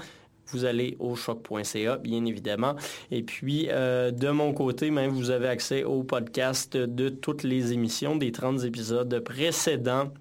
vous 0.51 0.65
allez 0.65 0.97
au 0.99 1.15
choc.ca, 1.15 1.97
bien 1.97 2.25
évidemment. 2.25 2.75
Et 3.11 3.21
puis, 3.21 3.67
euh, 3.69 4.09
de 4.09 4.29
mon 4.29 4.51
côté, 4.53 4.89
même, 4.89 5.11
vous 5.11 5.29
avez 5.29 5.47
accès 5.47 5.83
au 5.83 6.03
podcast 6.03 6.75
de 6.75 7.09
toutes 7.09 7.43
les 7.43 7.71
émissions 7.71 8.15
des 8.15 8.31
30 8.31 8.63
épisodes 8.63 9.19
précédents 9.19 10.11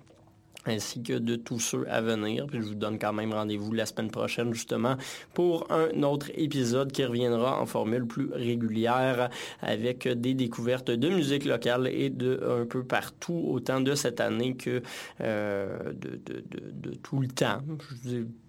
ainsi 0.69 1.03
que 1.03 1.15
de 1.15 1.37
tous 1.37 1.61
ceux 1.61 1.87
à 1.91 2.01
venir. 2.01 2.47
Puis 2.47 2.61
je 2.61 2.67
vous 2.67 2.75
donne 2.75 2.99
quand 2.99 3.13
même 3.13 3.33
rendez-vous 3.33 3.73
la 3.73 3.87
semaine 3.87 4.11
prochaine 4.11 4.53
justement 4.53 4.97
pour 5.35 5.67
un 5.71 6.03
autre 6.03 6.31
épisode 6.35 6.93
qui 6.93 7.05
reviendra 7.05 7.61
en 7.61 7.67
formule 7.67 8.07
plus 8.07 8.31
régulière 8.33 9.31
avec 9.61 10.09
des 10.09 10.35
découvertes 10.35 10.91
de 10.91 11.09
musique 11.09 11.45
locale 11.45 11.89
et 11.89 12.11
de 12.11 12.41
un 12.49 12.65
peu 12.65 12.83
partout, 12.83 13.45
autant 13.49 13.81
de 13.81 13.95
cette 13.95 14.21
année 14.21 14.55
que 14.55 14.83
euh, 15.21 15.93
de, 15.93 16.95
tout 17.03 17.21
le 17.21 17.29
temps. 17.29 17.59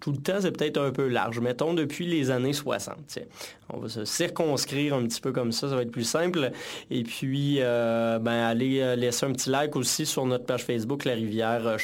tout 0.00 0.12
le 0.12 0.18
temps, 0.18 0.40
c'est 0.40 0.52
peut-être 0.52 0.80
un 0.80 0.90
peu 0.90 1.08
large. 1.08 1.40
Mettons 1.40 1.74
depuis 1.74 2.06
les 2.06 2.30
années 2.30 2.52
60. 2.52 3.18
On 3.72 3.78
va 3.78 3.88
se 3.88 4.04
circonscrire 4.04 4.94
un 4.94 5.04
petit 5.04 5.20
peu 5.20 5.32
comme 5.32 5.52
ça, 5.52 5.68
ça 5.68 5.76
va 5.76 5.82
être 5.82 5.92
plus 5.92 6.04
simple. 6.04 6.50
Et 6.90 7.02
puis, 7.02 7.56
euh, 7.60 8.18
ben, 8.18 8.32
allez 8.32 8.80
euh, 8.80 8.96
laisser 8.96 9.26
un 9.26 9.32
petit 9.32 9.50
like 9.50 9.76
aussi 9.76 10.06
sur 10.06 10.26
notre 10.26 10.44
page 10.44 10.64
Facebook, 10.64 11.04
La 11.04 11.14
Rivière 11.14 11.78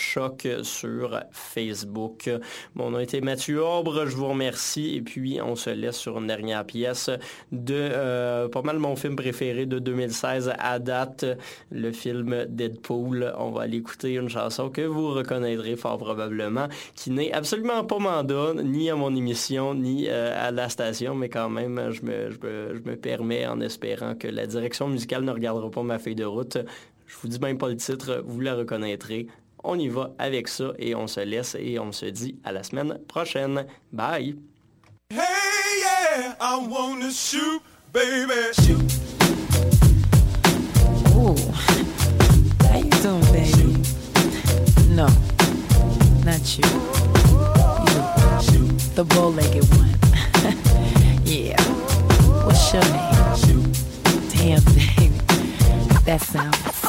Sur 0.63 1.21
Facebook. 1.31 2.31
Mon 2.75 2.91
nom 2.91 2.99
était 2.99 3.21
Mathieu 3.21 3.65
Aubre, 3.65 4.07
je 4.07 4.17
vous 4.17 4.29
remercie. 4.29 4.97
Et 4.97 5.03
puis, 5.03 5.41
on 5.41 5.57
se 5.57 5.71
laisse 5.71 5.97
sur 5.97 6.19
une 6.19 6.27
dernière 6.27 6.65
pièce 6.65 7.11
de 7.53 7.75
euh, 7.75 8.49
pas 8.49 8.63
mal 8.63 8.79
mon 8.79 8.97
film 8.97 9.17
préféré 9.17 9.67
de 9.67 9.79
2016 9.79 10.53
à 10.59 10.79
date, 10.79 11.25
le 11.71 11.93
film 11.93 12.47
Deadpool. 12.49 13.33
On 13.39 13.51
va 13.51 13.63
aller 13.63 13.79
écouter 13.79 14.15
une 14.15 14.29
chanson 14.29 14.71
que 14.71 14.83
vous 14.83 15.13
reconnaîtrez 15.13 15.77
fort 15.77 15.99
probablement, 15.99 16.69
qui 16.95 17.11
n'est 17.11 17.33
absolument 17.33 17.85
pas 17.85 17.99
mandat, 17.99 18.55
ni 18.63 18.91
à 18.91 18.97
mon 18.97 19.15
émission, 19.15 19.75
ni 19.75 20.09
à 20.09 20.51
la 20.51 20.69
station, 20.69 21.15
mais 21.15 21.29
quand 21.29 21.49
même 21.49 21.91
je 21.91 22.03
me, 22.03 22.97
permets 22.97 23.47
en 23.47 23.61
espérant 23.61 24.15
que 24.15 24.29
la 24.29 24.47
direction 24.47 24.89
musicale 24.89 25.25
ne 25.25 25.33
regardera 25.33 25.71
pas 25.71 25.83
ma 25.83 25.99
feuille 25.99 26.15
de 26.15 26.25
route. 26.25 26.59
Je 27.07 27.17
vous 27.21 27.29
dis 27.29 27.39
même 27.39 27.59
pas 27.59 27.69
le 27.69 27.77
titre, 27.77 28.23
vous 28.27 28.41
la 28.41 28.55
reconnaîtrez. 28.55 29.29
On 29.69 29.81
y 29.81 29.89
va 29.89 30.11
avec 30.21 30.47
ça 30.47 30.67
et 30.79 30.95
on 30.95 31.09
se 31.09 31.19
laisse 31.19 31.57
et 31.59 31.81
on 31.81 31.91
se 31.91 32.07
dit 32.07 32.37
à 32.45 32.53
la 32.53 32.63
semaine 32.63 32.99
prochaine. 33.09 33.67
Bye! 33.93 34.37
Hey 35.11 35.19
yeah, 35.81 36.37
I 36.41 36.57
wanna 36.69 37.11
shoot, 37.11 37.61
baby. 37.93 38.33
Shoot. 38.63 38.81
Ooh. 41.17 41.35
How 42.63 42.79
you 42.79 42.91
doing, 43.03 43.27
baby? 43.33 43.83
No, 44.91 45.09
not 46.25 46.57
you. 46.57 46.65
You, 48.53 48.69
the 48.95 49.05
bow-legged 49.05 49.65
one. 49.75 49.97
Yeah. 51.25 51.61
What's 52.45 52.73
your 52.73 52.85
name? 52.85 53.73
Damn, 54.31 54.63
baby. 54.97 55.11
That 56.05 56.21
sounds. 56.21 56.86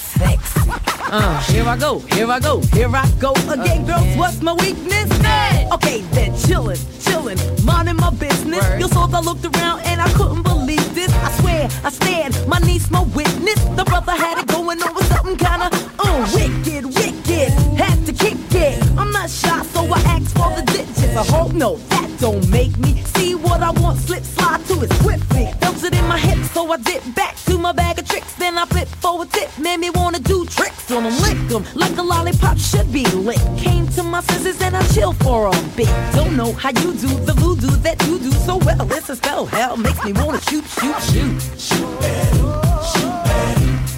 Uh, 1.09 1.39
here 1.43 1.63
I 1.63 1.77
go, 1.77 1.99
here 1.99 2.29
I 2.29 2.37
go, 2.37 2.59
here 2.73 2.93
I 2.93 3.09
go 3.17 3.31
again, 3.49 3.85
girls. 3.85 4.17
What's 4.17 4.41
my 4.41 4.51
weakness? 4.53 5.09
Hey. 5.21 5.65
Okay, 5.71 6.01
then 6.11 6.33
chillin', 6.33 6.75
chillin', 6.99 7.39
minding 7.63 7.95
my 7.95 8.09
business. 8.09 8.61
Word. 8.61 8.81
You 8.81 8.89
saw 8.89 9.07
I 9.07 9.21
looked 9.21 9.45
around 9.45 9.81
and 9.85 10.01
I 10.01 10.11
couldn't 10.13 10.43
believe 10.43 10.93
this. 10.93 11.09
I 11.13 11.31
swear, 11.39 11.69
I 11.85 11.91
stand, 11.91 12.35
my 12.47 12.59
niece, 12.59 12.91
my 12.91 13.03
witness. 13.03 13.63
The 13.77 13.85
brother 13.85 14.11
had 14.11 14.39
it 14.39 14.47
going 14.47 14.83
on 14.83 14.93
with 14.95 15.07
something 15.07 15.37
kinda 15.37 15.69
uh, 15.97 16.29
wicked, 16.33 16.85
wicked. 16.85 17.53
Had 17.79 18.05
to 18.05 18.11
kick 18.11 18.37
it. 18.51 18.83
I'm 18.97 19.11
not 19.13 19.29
shy, 19.29 19.63
so 19.63 19.85
I 19.85 19.99
asked 20.11 20.35
for 20.35 20.53
the 20.59 20.63
digits. 20.73 21.15
I 21.15 21.23
hope 21.23 21.53
no, 21.53 21.77
that 21.87 22.09
don't 22.19 22.49
make 22.49 22.77
me 22.79 23.01
see 23.15 23.33
what 23.33 23.63
I 23.63 23.71
want, 23.71 23.97
slip 23.99 24.23
slide 24.23 24.65
to 24.65 24.81
it 24.81 24.91
swiftly. 25.01 25.53
Felt 25.61 25.81
it 25.85 25.93
in 25.95 26.05
my 26.05 26.17
hips, 26.17 26.51
so 26.51 26.69
I 26.69 26.75
dip 26.77 27.03
back 27.15 27.37
to 27.45 27.57
my 27.57 27.71
bag 27.71 27.97
of 27.97 28.09
tricks. 28.09 28.33
Then 28.33 28.57
I 28.57 28.65
flip 28.65 28.89
for 28.89 29.23
a 29.23 29.25
tip, 29.25 29.57
made 29.57 29.79
me 29.79 29.89
wanna 29.89 30.19
do 30.19 30.45
tricks 30.45 30.91
on 30.97 31.03
them, 31.03 31.17
lick 31.21 31.37
them 31.47 31.63
like 31.75 31.95
a 31.97 32.01
lollipop 32.01 32.57
should 32.57 32.91
be 32.91 33.05
lit. 33.05 33.39
Came 33.57 33.87
to 33.89 34.03
my 34.03 34.21
senses 34.21 34.59
and 34.61 34.75
I 34.75 34.85
chill 34.87 35.13
for 35.13 35.47
a 35.47 35.51
bit. 35.75 35.89
Don't 36.13 36.35
know 36.35 36.51
how 36.53 36.69
you 36.69 36.93
do 36.93 37.07
the 37.29 37.33
voodoo 37.33 37.75
that 37.77 38.03
you 38.07 38.17
do 38.19 38.31
so 38.31 38.57
well. 38.57 38.91
It's 38.91 39.09
a 39.09 39.15
spell, 39.15 39.45
hell 39.45 39.77
makes 39.77 40.03
me 40.03 40.13
wanna 40.13 40.41
shoot, 40.41 40.65
shoot, 40.65 40.99
shoot. 41.03 41.41
Shoot, 41.59 42.01
shoot, 42.01 42.43
shoot, 42.83 43.17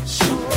shoot. 0.06 0.50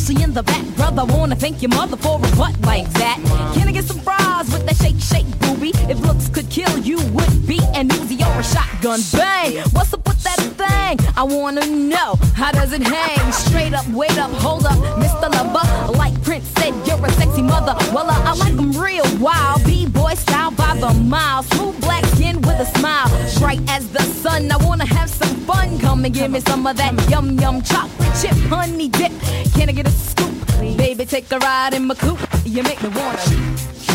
especially 0.00 0.22
in 0.22 0.32
the 0.32 0.42
back. 0.42 0.64
Brother, 0.76 1.04
wanna 1.04 1.36
thank 1.36 1.62
your 1.62 1.70
mother 1.70 1.96
for 1.96 2.16
a 2.16 2.36
butt 2.36 2.58
like 2.62 2.90
that. 2.94 3.18
Can 3.54 3.68
I 3.68 3.72
get 3.72 3.84
some 3.84 4.00
fries 4.00 4.50
with 4.52 4.69
shake, 5.00 5.26
booby? 5.40 5.72
If 5.88 6.00
looks 6.00 6.28
could 6.28 6.48
kill 6.50 6.78
you, 6.78 6.98
would 7.12 7.46
be 7.46 7.60
an 7.74 7.88
Uzi 7.88 8.20
or 8.20 8.40
a 8.40 8.44
shotgun. 8.44 9.00
Bang! 9.12 9.56
What's 9.72 9.92
up 9.94 10.06
with 10.06 10.22
that 10.22 10.38
thing? 10.60 10.98
I 11.16 11.22
wanna 11.22 11.66
know, 11.66 12.16
how 12.34 12.52
does 12.52 12.72
it 12.72 12.82
hang? 12.82 13.32
Straight 13.32 13.74
up, 13.74 13.86
wait 13.88 14.16
up, 14.18 14.30
hold 14.32 14.66
up, 14.66 14.78
Mr. 14.98 15.30
Lover. 15.32 15.92
Like 15.96 16.14
Prince 16.22 16.46
said, 16.58 16.74
you're 16.86 17.04
a 17.04 17.10
sexy 17.12 17.42
mother. 17.42 17.74
Well, 17.94 18.08
uh, 18.10 18.30
I 18.30 18.34
like 18.34 18.54
them 18.54 18.72
real 18.72 19.06
wild. 19.18 19.64
B-boy 19.64 20.14
style 20.14 20.50
by 20.50 20.76
the 20.76 20.92
mile. 20.94 21.42
Smooth 21.44 21.80
black 21.80 22.04
skin 22.06 22.36
with 22.42 22.60
a 22.60 22.66
smile. 22.78 23.08
Bright 23.38 23.60
as 23.68 23.88
the 23.90 24.02
sun, 24.02 24.50
I 24.52 24.56
wanna 24.64 24.86
have 24.86 25.08
some 25.10 25.34
fun. 25.48 25.78
Come 25.78 26.04
and 26.04 26.14
give 26.14 26.30
me 26.30 26.40
some 26.40 26.66
of 26.66 26.76
that 26.76 26.94
yum 27.10 27.38
yum 27.38 27.62
chocolate 27.62 28.14
chip 28.20 28.36
honey 28.48 28.88
dip. 28.88 29.12
Can 29.54 29.68
I 29.68 29.72
get 29.72 29.86
a 29.86 29.90
scoop? 29.90 30.34
Baby, 30.76 31.06
take 31.06 31.30
a 31.32 31.38
ride 31.38 31.74
in 31.74 31.86
my 31.86 31.94
coupe. 31.94 32.20
You 32.44 32.62
make 32.62 32.82
me 32.82 32.90
wanna. 32.90 33.89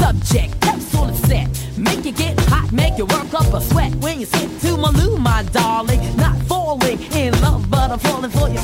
Subject, 0.00 0.60
that's 0.60 0.94
all 0.94 1.08
it's 1.08 1.18
set. 1.28 1.48
Make 1.76 2.04
you 2.04 2.12
get 2.12 2.38
hot, 2.48 2.72
make 2.72 2.96
you 2.96 3.06
work 3.06 3.32
up 3.34 3.52
a 3.52 3.60
sweat 3.60 3.94
when 3.96 4.20
you 4.20 4.26
sit 4.26 4.50
to 4.62 4.76
my 4.76 4.90
loo, 4.90 5.16
my 5.18 5.42
darling. 5.52 6.00
Not 6.16 6.36
falling 6.44 6.98
in 7.12 7.32
love, 7.42 7.68
but 7.70 7.90
I'm 7.90 7.98
falling 7.98 8.30
for 8.30 8.48
you. 8.48 8.60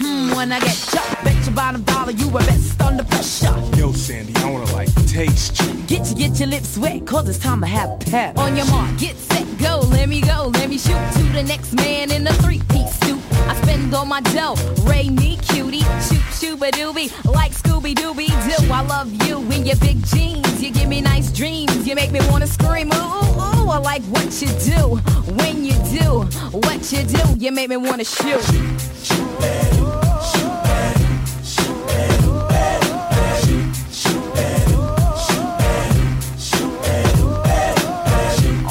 Hmm, 0.00 0.36
when 0.36 0.52
I 0.52 0.60
get 0.60 0.76
jumped. 0.92 1.24
Bet 1.24 1.44
your 1.46 1.54
bottom 1.54 1.82
dollar 1.82 2.12
you 2.12 2.28
were 2.28 2.40
best 2.40 2.80
under 2.82 3.04
pressure. 3.04 3.54
Yo, 3.76 3.92
Sandy, 3.92 4.34
I 4.36 4.50
wanna 4.50 4.72
like 4.72 4.92
taste 5.06 5.60
you. 5.60 5.72
Get 5.86 6.08
you, 6.10 6.16
get 6.16 6.38
your 6.38 6.48
lips 6.48 6.76
wet, 6.78 7.06
cause 7.06 7.28
it's 7.28 7.38
time 7.38 7.60
to 7.60 7.66
have 7.66 8.00
pep. 8.00 8.38
On 8.38 8.54
your 8.56 8.66
mark, 8.66 8.98
get 8.98 9.16
set, 9.16 9.46
go, 9.58 9.80
let 9.96 10.08
me 10.08 10.20
go, 10.20 10.50
let 10.54 10.68
me 10.68 10.78
shoot 10.78 11.02
to 11.16 11.22
the 11.32 11.42
next 11.42 11.72
man 11.74 12.10
in 12.10 12.26
a 12.26 12.32
three-piece 12.34 12.94
suit. 12.98 13.01
I 13.48 13.54
spend 13.62 13.94
all 13.94 14.06
my 14.06 14.20
dough, 14.20 14.56
Ray 14.84 15.08
me 15.08 15.36
cutie, 15.38 15.80
shoot 16.06 16.24
shooba 16.38 16.70
doobie, 16.70 17.10
like 17.24 17.52
Scooby 17.52 17.94
Dooby 17.94 18.28
Doo. 18.28 18.72
I 18.72 18.82
love 18.82 19.10
you 19.26 19.38
in 19.52 19.66
your 19.66 19.76
big 19.76 20.04
jeans, 20.06 20.62
you 20.62 20.70
give 20.72 20.88
me 20.88 21.00
nice 21.00 21.30
dreams, 21.32 21.86
you 21.86 21.94
make 21.94 22.12
me 22.12 22.20
wanna 22.30 22.46
scream, 22.46 22.90
ooh, 22.92 22.96
ooh, 22.96 23.40
ooh. 23.40 23.70
I 23.70 23.78
like 23.78 24.02
what 24.04 24.40
you 24.40 24.48
do, 24.48 24.96
when 25.34 25.64
you 25.64 25.74
do, 25.90 26.22
what 26.50 26.92
you 26.92 27.02
do, 27.04 27.36
you 27.38 27.52
make 27.52 27.68
me 27.68 27.76
wanna 27.76 28.04
shoot. 28.04 28.42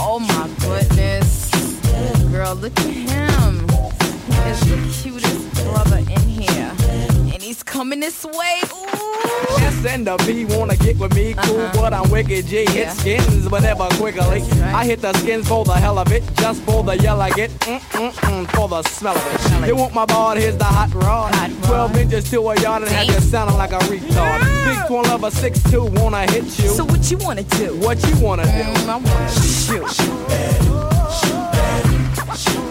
Oh 0.04 0.20
my 0.20 0.50
goodness. 0.60 1.50
Girl, 2.32 2.56
look 2.56 2.78
at 2.80 3.01
This 8.00 8.24
way. 8.26 8.62
Ooh. 8.74 9.58
S 9.60 9.86
and 9.86 10.08
the 10.08 10.16
B 10.26 10.46
wanna 10.46 10.76
get 10.78 10.98
with 10.98 11.14
me, 11.14 11.34
cool, 11.44 11.60
Uh-huh. 11.60 11.72
but 11.82 11.94
I'm 11.94 12.10
wicked 12.10 12.48
G. 12.48 12.66
Hit 12.72 12.90
skins, 12.94 13.48
but 13.48 13.62
never 13.62 13.88
quickly. 14.00 14.22
right. 14.42 14.74
I 14.74 14.86
hit 14.86 15.02
the 15.02 15.14
skins 15.20 15.48
for 15.48 15.64
the 15.66 15.74
hell 15.74 16.00
of 16.00 16.12
it, 16.12 16.24
just 16.38 16.64
for 16.64 16.84
the 16.84 16.98
yell 16.98 17.22
I 17.22 17.30
get, 17.32 17.52
mm 17.60 17.80
mm 17.80 18.12
mm, 18.12 18.52
for 18.56 18.68
the 18.70 18.82
smell 18.84 19.16
of 19.16 19.22
Smell 19.42 19.60
it. 19.64 19.66
it. 19.66 19.68
You 19.68 19.76
want 19.76 19.94
my 19.94 20.06
ball? 20.06 20.36
Here's 20.36 20.58
the 20.58 20.64
hot 20.64 20.92
rod. 20.96 21.36
Hot 21.36 21.50
rod. 21.52 21.64
Twelve 21.64 21.98
inches 21.98 22.30
to 22.32 22.40
a 22.50 22.60
yard 22.62 22.84
and 22.84 22.92
have 22.92 23.06
you 23.08 23.20
sounding 23.20 23.58
like 23.58 23.72
a 23.74 23.80
retard. 23.80 24.40
Big 24.66 24.88
twin 24.88 25.04
lover, 25.04 25.30
six 25.30 25.62
two, 25.70 25.84
wanna 25.84 26.22
hit 26.32 26.46
you. 26.60 26.70
So 26.70 26.86
what 26.86 27.12
you 27.12 27.18
wanna 27.18 27.44
do? 27.44 27.76
what 27.86 28.02
you 28.08 28.16
wanna 28.20 28.46
do? 28.46 28.50
Mm, 28.52 28.90
I 28.90 28.96
wanna 28.96 29.30
shoot, 29.32 29.88
shoot, 29.92 30.18
shoot, 31.20 31.48
shoot, 32.36 32.38
shoot. 32.38 32.71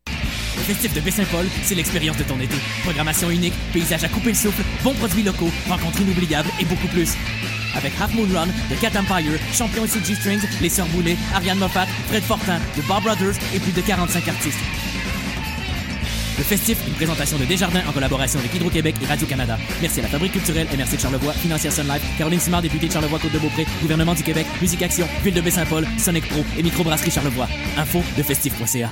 Le 0.61 0.65
festif 0.75 0.93
de 0.93 1.01
Baie-Saint-Paul, 1.01 1.47
c'est 1.63 1.73
l'expérience 1.73 2.17
de 2.17 2.23
ton 2.23 2.39
été. 2.39 2.55
Programmation 2.83 3.31
unique, 3.31 3.53
paysage 3.73 4.03
à 4.03 4.09
couper 4.09 4.29
le 4.29 4.35
souffle, 4.35 4.61
bons 4.83 4.93
produits 4.93 5.23
locaux, 5.23 5.49
rencontres 5.67 6.01
inoubliables 6.01 6.51
et 6.59 6.65
beaucoup 6.65 6.87
plus. 6.89 7.13
Avec 7.75 7.91
Half 7.99 8.13
Moon 8.13 8.27
Run, 8.31 8.47
The 8.69 8.79
Cat 8.79 8.91
Empire, 8.99 9.39
Champion 9.51 9.85
et 9.85 10.05
G 10.05 10.13
Strings, 10.13 10.43
Les 10.61 10.69
Sœurs 10.69 10.85
Boulay, 10.89 11.17
Ariane 11.33 11.57
Moffat, 11.57 11.87
Fred 12.09 12.21
Fortin, 12.21 12.59
The 12.77 12.87
Bar 12.87 13.01
Brothers 13.01 13.37
et 13.55 13.59
plus 13.59 13.71
de 13.71 13.81
45 13.81 14.27
artistes. 14.27 14.59
Le 16.37 16.43
festif, 16.43 16.77
une 16.87 16.93
présentation 16.93 17.39
de 17.39 17.45
Desjardins 17.45 17.81
en 17.87 17.91
collaboration 17.91 18.39
avec 18.39 18.53
Hydro-Québec 18.53 18.95
et 19.01 19.05
Radio-Canada. 19.07 19.57
Merci 19.81 19.99
à 20.01 20.03
la 20.03 20.09
Fabrique 20.09 20.33
culturelle 20.33 20.67
MRC 20.77 20.95
de 20.95 21.01
Charlevoix, 21.01 21.33
Financière 21.33 21.73
Sun 21.73 21.87
Life, 21.87 22.03
Caroline 22.19 22.39
Simard, 22.39 22.61
députée 22.61 22.87
de 22.87 22.93
Charlevoix-Côte-de-Beaupré, 22.93 23.65
Gouvernement 23.81 24.13
du 24.13 24.21
Québec, 24.21 24.45
Musique 24.61 24.83
Action, 24.83 25.07
Ville 25.23 25.33
de 25.33 25.41
Baie-Saint-Paul, 25.41 25.87
Sonic 25.97 26.27
Pro 26.29 26.45
et 26.55 26.61
Microbrasserie 26.61 27.09
Charlevoix. 27.09 27.47
Info 27.77 28.03
de 28.15 28.21
festif.ca. 28.21 28.91